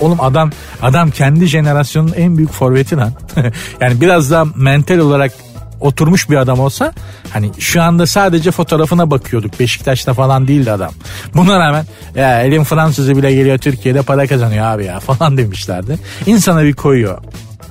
[0.01, 0.51] Oğlum adam
[0.82, 3.12] adam kendi jenerasyonun en büyük forveti lan.
[3.80, 5.32] yani biraz daha mental olarak
[5.82, 6.93] oturmuş bir adam olsa
[7.30, 9.61] hani şu anda sadece fotoğrafına bakıyorduk.
[9.61, 10.93] Beşiktaş'ta falan değildi adam.
[11.34, 15.99] Buna rağmen ya elin Fransızı bile geliyor Türkiye'de para kazanıyor abi ya falan demişlerdi.
[16.26, 17.18] İnsana bir koyuyor.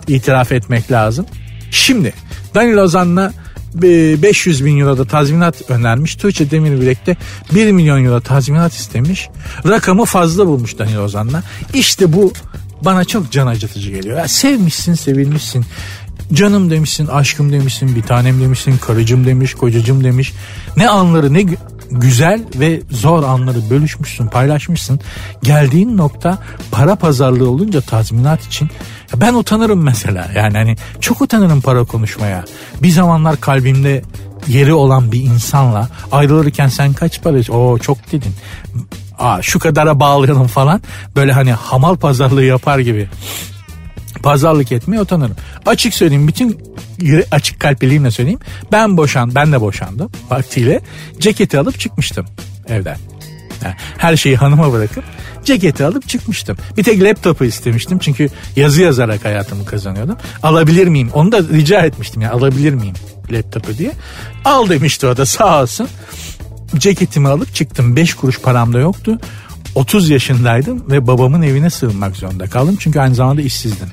[0.07, 1.25] İtiraf etmek lazım.
[1.71, 2.13] Şimdi
[2.55, 3.33] Danilo Zan'la
[3.73, 6.15] 500 bin euro da tazminat önermiş.
[6.15, 7.17] Tuğçe Demirbilek de
[7.55, 9.29] 1 milyon euro tazminat istemiş.
[9.67, 11.43] Rakamı fazla bulmuş Danilo Ozan'la.
[11.73, 12.33] İşte bu
[12.81, 14.17] bana çok can acıtıcı geliyor.
[14.17, 15.65] Ya sevmişsin, sevilmişsin.
[16.33, 20.33] Canım demişsin, aşkım demişsin, bir tanem demişsin, karıcım demiş, kocacım demiş.
[20.77, 21.45] Ne anları ne
[21.91, 24.99] güzel ve zor anları bölüşmüşsün, paylaşmışsın.
[25.43, 26.37] Geldiğin nokta
[26.71, 28.69] para pazarlığı olunca tazminat için
[29.15, 30.27] ben utanırım mesela.
[30.35, 32.45] Yani hani çok utanırım para konuşmaya.
[32.81, 34.01] Bir zamanlar kalbimde
[34.47, 37.53] yeri olan bir insanla ayrılırken sen kaç para?
[37.53, 38.33] Oo çok dedin.
[39.19, 40.81] Aa, şu kadara bağlayalım falan.
[41.15, 43.09] Böyle hani hamal pazarlığı yapar gibi
[44.21, 45.35] pazarlık etmeye utanırım.
[45.65, 46.61] Açık söyleyeyim bütün
[47.31, 48.39] açık kalpliliğimle söyleyeyim.
[48.71, 50.81] Ben boşan, ben de boşandım vaktiyle.
[51.19, 52.25] Ceketi alıp çıkmıştım
[52.67, 52.97] evden.
[53.97, 55.03] Her şeyi hanıma bırakıp
[55.45, 56.57] ceketi alıp çıkmıştım.
[56.77, 60.17] Bir tek laptopu istemiştim çünkü yazı yazarak hayatımı kazanıyordum.
[60.43, 61.09] Alabilir miyim?
[61.13, 62.95] Onu da rica etmiştim yani alabilir miyim
[63.31, 63.91] laptopu diye.
[64.45, 65.87] Al demişti o da sağ olsun.
[66.77, 67.95] Ceketimi alıp çıktım.
[67.95, 69.19] 5 kuruş param da yoktu.
[69.75, 72.77] 30 yaşındaydım ve babamın evine sığınmak zorunda kaldım.
[72.79, 73.87] Çünkü aynı zamanda işsizdim.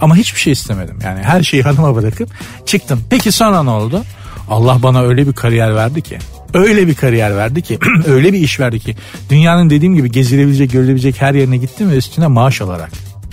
[0.00, 0.98] Ama hiçbir şey istemedim.
[1.04, 2.28] Yani her şeyi hanıma bırakıp
[2.66, 3.00] çıktım.
[3.10, 4.04] Peki sonra ne oldu?
[4.50, 6.18] Allah bana öyle bir kariyer verdi ki.
[6.54, 7.78] Öyle bir kariyer verdi ki.
[8.06, 8.96] öyle bir iş verdi ki.
[9.30, 12.90] Dünyanın dediğim gibi gezilebilecek, görülebilecek her yerine gittim ve üstüne maaş alarak.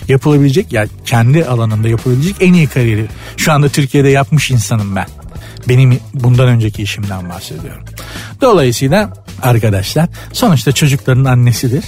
[0.07, 3.05] Yapılabilecek yani kendi alanında yapılabilecek en iyi kariyeri.
[3.37, 5.05] Şu anda Türkiye'de yapmış insanım ben.
[5.69, 7.85] Benim bundan önceki işimden bahsediyorum.
[8.41, 11.85] Dolayısıyla arkadaşlar sonuçta çocukların annesidir.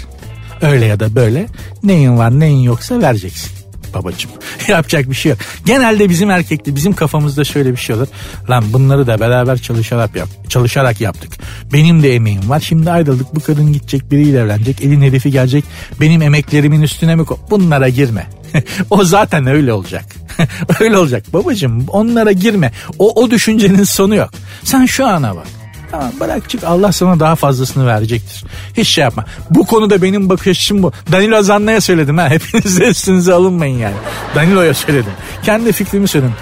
[0.61, 1.47] Öyle ya da böyle
[1.84, 3.62] neyin var neyin yoksa vereceksin
[3.94, 4.32] babacım.
[4.68, 5.39] Yapacak bir şey yok.
[5.66, 8.08] Genelde bizim erkekli bizim kafamızda şöyle bir şey olur.
[8.50, 11.32] Lan bunları da beraber çalışarak yap, çalışarak yaptık.
[11.74, 12.60] Benim de emeğim var.
[12.60, 14.82] Şimdi ayrıldık bu kadın gidecek biriyle evlenecek.
[14.82, 15.64] Elin herifi gelecek.
[16.02, 17.24] Benim emeklerimin üstüne mi?
[17.50, 18.28] Bunlara girme.
[18.89, 20.06] o zaten öyle olacak.
[20.80, 21.34] öyle olacak.
[21.34, 22.72] Babacım onlara girme.
[23.00, 24.30] O, o düşüncenin sonu yok.
[24.64, 25.48] Sen şu ana bak.
[25.94, 28.44] Tamam bırak çık Allah sana daha fazlasını verecektir.
[28.78, 29.26] Hiç şey yapma.
[29.50, 30.91] Bu konuda benim bakış açım bu.
[31.12, 32.30] Danilo Zanna'ya söyledim ha.
[32.30, 33.96] Hepiniz de üstünüze alınmayın yani.
[34.36, 35.12] Danilo'ya söyledim.
[35.44, 36.36] Kendi fikrimi söyledim.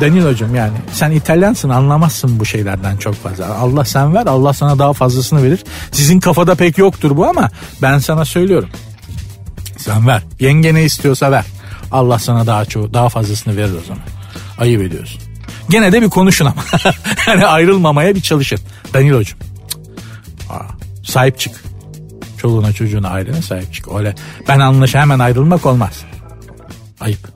[0.00, 3.46] Danilo'cum yani sen İtalyansın anlamazsın bu şeylerden çok fazla.
[3.56, 5.64] Allah sen ver Allah sana daha fazlasını verir.
[5.92, 7.50] Sizin kafada pek yoktur bu ama
[7.82, 8.68] ben sana söylüyorum.
[9.76, 10.22] Sen ver.
[10.40, 11.44] Yenge ne istiyorsa ver.
[11.92, 14.02] Allah sana daha çok daha fazlasını verir o zaman.
[14.58, 15.31] Ayıp ediyorsun.
[15.70, 16.64] Gene de bir konuşun ama.
[17.26, 18.58] yani ayrılmamaya bir çalışın.
[18.94, 19.38] Danilo'cum.
[20.50, 20.62] Aa,
[21.04, 21.64] sahip çık.
[22.38, 23.88] Çoluğuna çocuğuna ailene sahip çık.
[23.94, 24.14] Öyle
[24.48, 26.04] ben anlaşa hemen ayrılmak olmaz.
[27.00, 27.32] Ayıp.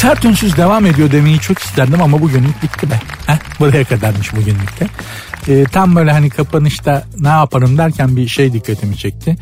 [0.00, 3.00] Sert ünsüz devam ediyor demeyi çok isterdim ama bugünlük bitti be.
[3.26, 4.86] Heh, buraya kadarmış bugünlükte.
[5.48, 9.36] Ee, tam böyle hani kapanışta ne yaparım derken bir şey dikkatimi çekti.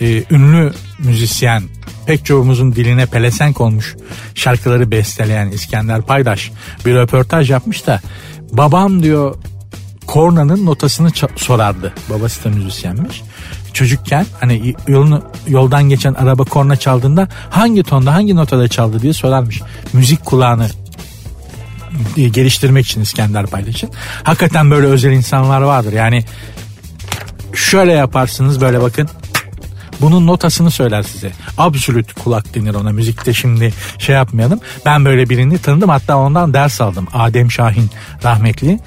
[0.00, 1.62] Ee, ünlü müzisyen
[2.06, 3.96] pek çoğumuzun diline pelesenk olmuş
[4.34, 6.50] şarkıları besteleyen İskender Paydaş
[6.86, 8.00] bir röportaj yapmış da
[8.52, 9.36] babam diyor
[10.06, 11.92] kornanın notasını sorardı.
[12.10, 13.22] Babası da müzisyenmiş.
[13.72, 19.62] Çocukken hani yolunu, yoldan geçen araba korna çaldığında hangi tonda hangi notada çaldı diye sorarmış.
[19.92, 20.68] Müzik kulağını
[22.16, 23.90] geliştirmek için İskender Paydaş'ın.
[24.22, 25.92] Hakikaten böyle özel insanlar vardır.
[25.92, 26.24] Yani
[27.54, 29.08] şöyle yaparsınız böyle bakın
[30.00, 31.32] bunun notasını söyler size.
[31.58, 34.60] Absolut kulak denir ona müzikte şimdi şey yapmayalım.
[34.86, 37.06] Ben böyle birini tanıdım hatta ondan ders aldım.
[37.12, 37.90] Adem Şahin
[38.24, 38.78] rahmetli.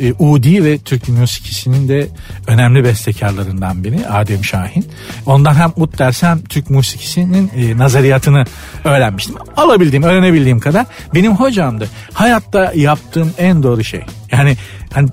[0.00, 2.08] E, Udi ve Türk musikisinin de
[2.46, 4.86] önemli bestekarlarından biri Adem Şahin.
[5.26, 8.44] Ondan hem ut dersi hem Türk musikisinin e, nazariyatını
[8.84, 9.34] öğrenmiştim.
[9.56, 11.88] Alabildiğim, öğrenebildiğim kadar benim hocamdı.
[12.12, 14.02] Hayatta yaptığım en doğru şey.
[14.32, 14.56] Yani
[14.92, 15.08] hani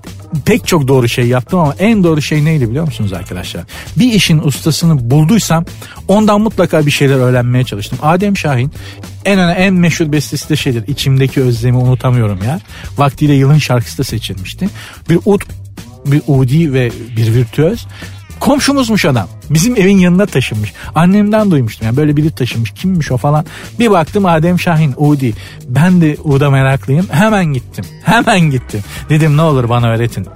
[0.45, 3.63] pek çok doğru şey yaptım ama en doğru şey neydi biliyor musunuz arkadaşlar?
[3.97, 5.65] Bir işin ustasını bulduysam
[6.07, 7.99] ondan mutlaka bir şeyler öğrenmeye çalıştım.
[8.01, 8.71] Adem Şahin
[9.25, 10.87] en öne en meşhur bestesi de şeydir.
[10.87, 12.59] İçimdeki özlemi unutamıyorum ya.
[12.97, 14.69] Vaktiyle yılın şarkısı da seçilmişti.
[15.09, 15.41] Bir ud
[16.05, 17.87] bir udi ve bir virtüöz
[18.39, 19.27] Komşumuzmuş adam.
[19.49, 20.73] Bizim evin yanına taşınmış.
[20.95, 21.85] Annemden duymuştum.
[21.87, 22.71] Yani böyle biri taşınmış.
[22.71, 23.45] Kimmiş o falan.
[23.79, 25.33] Bir baktım Adem Şahin Udi.
[25.67, 27.07] Ben de Uda meraklıyım.
[27.11, 27.85] Hemen gittim.
[28.03, 28.81] Hemen gittim.
[29.09, 30.27] Dedim ne olur bana öğretin.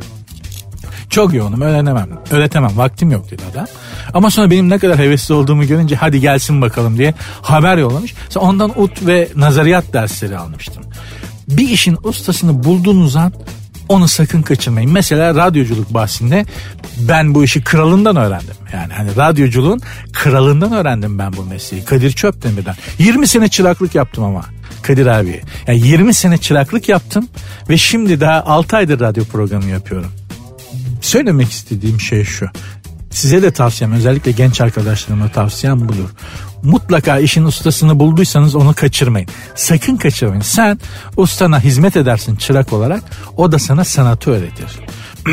[1.09, 2.09] Çok yoğunum öğrenemem.
[2.31, 3.65] Öğretemem vaktim yok dedi adam.
[4.13, 8.13] Ama sonra benim ne kadar hevesli olduğumu görünce hadi gelsin bakalım diye haber yollamış.
[8.29, 10.83] Sonra ondan ut ve nazariyat dersleri almıştım.
[11.47, 13.33] Bir işin ustasını bulduğunuz an
[13.89, 14.91] onu sakın kaçırmayın.
[14.91, 16.45] Mesela radyoculuk bahsinde
[16.99, 18.55] ben bu işi kralından öğrendim.
[18.73, 19.81] Yani hani radyoculuğun
[20.13, 21.85] kralından öğrendim ben bu mesleği.
[21.85, 22.75] Kadir Çöpdemir'den.
[22.97, 24.45] 20 sene çıraklık yaptım ama.
[24.81, 25.41] Kadir abi.
[25.67, 27.27] Yani 20 sene çıraklık yaptım
[27.69, 30.11] ve şimdi daha 6 aydır radyo programı yapıyorum.
[31.01, 32.45] Söylemek istediğim şey şu.
[33.11, 36.09] Size de tavsiyem özellikle genç arkadaşlarıma tavsiyem budur
[36.63, 39.27] mutlaka işin ustasını bulduysanız onu kaçırmayın.
[39.55, 40.41] Sakın kaçırmayın.
[40.41, 40.79] Sen
[41.17, 43.03] ustana hizmet edersin çırak olarak
[43.37, 44.79] o da sana sanatı öğretir.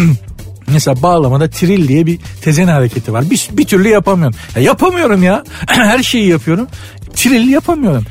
[0.67, 3.31] Mesela bağlamada tril diye bir tezen hareketi var.
[3.31, 4.37] Bir, bir türlü yapamıyorum.
[4.57, 5.45] Ya yapamıyorum ya.
[5.67, 6.67] Her şeyi yapıyorum.
[7.15, 8.05] Tril yapamıyorum.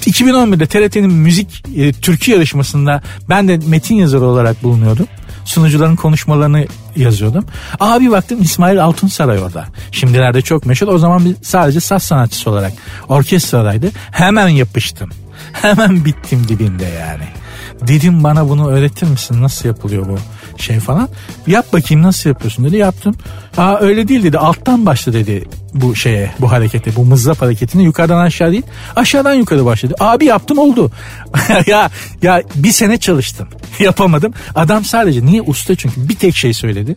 [0.00, 5.06] 2011'de TRT'nin müzik e, türkü yarışmasında ben de metin yazarı olarak bulunuyordum
[5.44, 6.66] sunucuların konuşmalarını
[6.96, 7.44] yazıyordum.
[7.80, 9.66] Abi baktım İsmail Altunsaray orada.
[9.92, 10.88] Şimdilerde çok meşhur.
[10.88, 12.72] O zaman bir sadece saz sanatçısı olarak
[13.08, 13.90] orkestradaydı.
[14.10, 15.10] Hemen yapıştım.
[15.52, 17.41] Hemen bittim dibinde yani.
[17.86, 19.42] Dedim bana bunu öğretir misin?
[19.42, 20.18] Nasıl yapılıyor bu
[20.60, 21.08] şey falan.
[21.46, 22.76] Yap bakayım nasıl yapıyorsun dedi.
[22.76, 23.14] Yaptım.
[23.56, 24.38] Aa öyle değil dedi.
[24.38, 28.62] Alttan başla dedi bu şeye bu harekete bu mızrap hareketini yukarıdan aşağı değil
[28.96, 29.94] aşağıdan yukarı başladı.
[30.00, 30.90] Abi yaptım oldu.
[31.66, 31.90] ya
[32.22, 34.32] ya bir sene çalıştım yapamadım.
[34.54, 36.96] Adam sadece niye usta çünkü bir tek şey söyledi.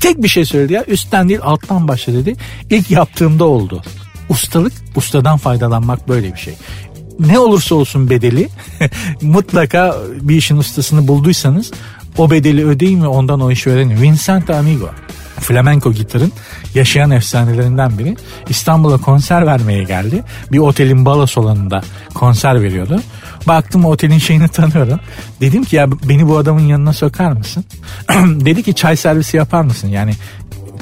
[0.00, 2.36] Tek bir şey söyledi ya üstten değil alttan başla dedi.
[2.70, 3.82] İlk yaptığımda oldu.
[4.28, 6.54] Ustalık ustadan faydalanmak böyle bir şey
[7.26, 8.48] ne olursa olsun bedeli
[9.22, 11.70] mutlaka bir işin ustasını bulduysanız
[12.18, 14.02] o bedeli ödeyin ve ondan o işi öğrenin.
[14.02, 14.90] Vincent Amigo
[15.40, 16.32] flamenco gitarın
[16.74, 18.16] yaşayan efsanelerinden biri.
[18.48, 20.22] İstanbul'a konser vermeye geldi.
[20.52, 21.82] Bir otelin balo salonunda
[22.14, 23.00] konser veriyordu.
[23.48, 25.00] Baktım otelin şeyini tanıyorum.
[25.40, 27.64] Dedim ki ya beni bu adamın yanına sokar mısın?
[28.24, 29.88] Dedi ki çay servisi yapar mısın?
[29.88, 30.12] Yani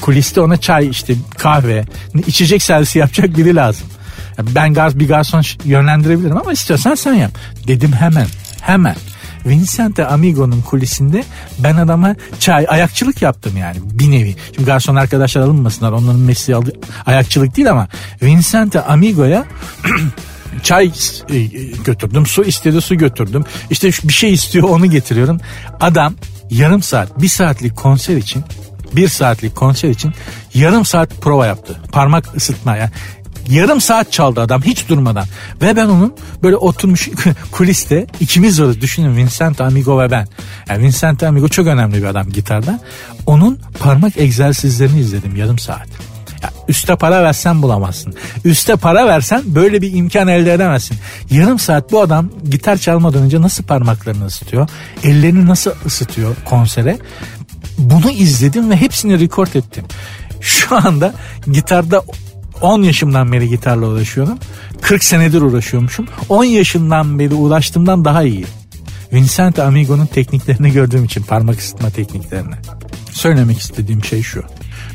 [0.01, 1.85] kuliste ona çay işte kahve
[2.27, 3.87] içecek servisi yapacak biri lazım.
[4.43, 7.39] Ben gar, bir garson yönlendirebilirim ama istiyorsan sen yap.
[7.67, 8.27] Dedim hemen
[8.61, 8.97] hemen.
[9.47, 11.25] Vincente Amigo'nun kulisinde
[11.59, 14.37] ben adama çay ayakçılık yaptım yani bir nevi.
[14.55, 16.61] Şimdi garson arkadaşlar alınmasınlar onların mesleği
[17.07, 17.89] ayakçılık değil ama
[18.23, 19.45] Vincente Amigo'ya
[20.63, 20.93] çay
[21.31, 21.39] e,
[21.85, 25.41] götürdüm su istedi su götürdüm işte bir şey istiyor onu getiriyorum
[25.81, 26.15] adam
[26.51, 28.45] yarım saat bir saatlik konser için
[28.93, 30.13] bir saatlik konser için
[30.55, 31.81] yarım saat prova yaptı.
[31.93, 32.91] Parmak ısıtma yani
[33.51, 35.25] Yarım saat çaldı adam hiç durmadan.
[35.63, 37.09] Ve ben onun böyle oturmuş
[37.53, 40.29] kuliste ikimiz varız düşünün Vincent Amigo ve ben.
[40.69, 42.81] Yani Vincent Amigo çok önemli bir adam gitarda.
[43.27, 45.89] Onun parmak egzersizlerini izledim yarım saat.
[46.43, 48.15] Ya üste para versen bulamazsın.
[48.45, 50.97] Üste para versen böyle bir imkan elde edemezsin.
[51.31, 54.69] Yarım saat bu adam gitar çalmadan önce nasıl parmaklarını ısıtıyor?
[55.05, 56.99] Ellerini nasıl ısıtıyor konsere?
[57.79, 59.85] Bunu izledim ve hepsini rekord ettim.
[60.41, 61.15] Şu anda
[61.53, 62.03] gitarda
[62.61, 64.39] 10 yaşımdan beri gitarla uğraşıyorum.
[64.81, 66.07] 40 senedir uğraşıyormuşum.
[66.29, 68.45] 10 yaşından beri uğraştığımdan daha iyi.
[69.13, 72.55] Vincent Amigo'nun tekniklerini gördüğüm için parmak ısıtma tekniklerini.
[73.11, 74.43] Söylemek istediğim şey şu.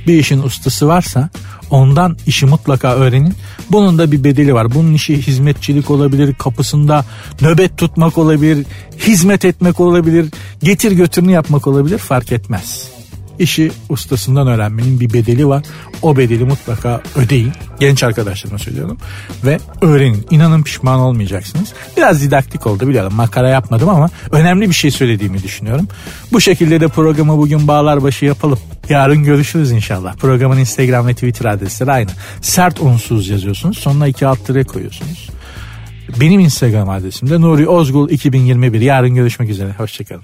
[0.07, 1.29] Bir işin ustası varsa
[1.69, 3.33] ondan işi mutlaka öğrenin.
[3.71, 4.73] Bunun da bir bedeli var.
[4.73, 7.05] Bunun işi hizmetçilik olabilir, kapısında
[7.41, 8.65] nöbet tutmak olabilir,
[8.99, 10.29] hizmet etmek olabilir,
[10.63, 12.92] getir götürünü yapmak olabilir fark etmez.
[13.39, 15.63] İşi ustasından öğrenmenin bir bedeli var.
[16.01, 17.51] O bedeli mutlaka ödeyin.
[17.79, 18.97] Genç arkadaşlarıma söylüyorum.
[19.45, 20.25] Ve öğrenin.
[20.29, 21.73] İnanın pişman olmayacaksınız.
[21.97, 23.13] Biraz didaktik oldu biliyorum.
[23.15, 25.87] Makara yapmadım ama önemli bir şey söylediğimi düşünüyorum.
[26.31, 28.59] Bu şekilde de programı bugün bağlar başı yapalım.
[28.89, 30.15] Yarın görüşürüz inşallah.
[30.15, 32.09] Programın Instagram ve Twitter adresleri aynı.
[32.41, 33.77] Sert unsuz yazıyorsunuz.
[33.77, 35.29] Sonuna iki alt lira koyuyorsunuz.
[36.19, 38.81] Benim Instagram adresim de Nuri Ozgul 2021.
[38.81, 39.73] Yarın görüşmek üzere.
[39.77, 40.23] Hoşçakalın.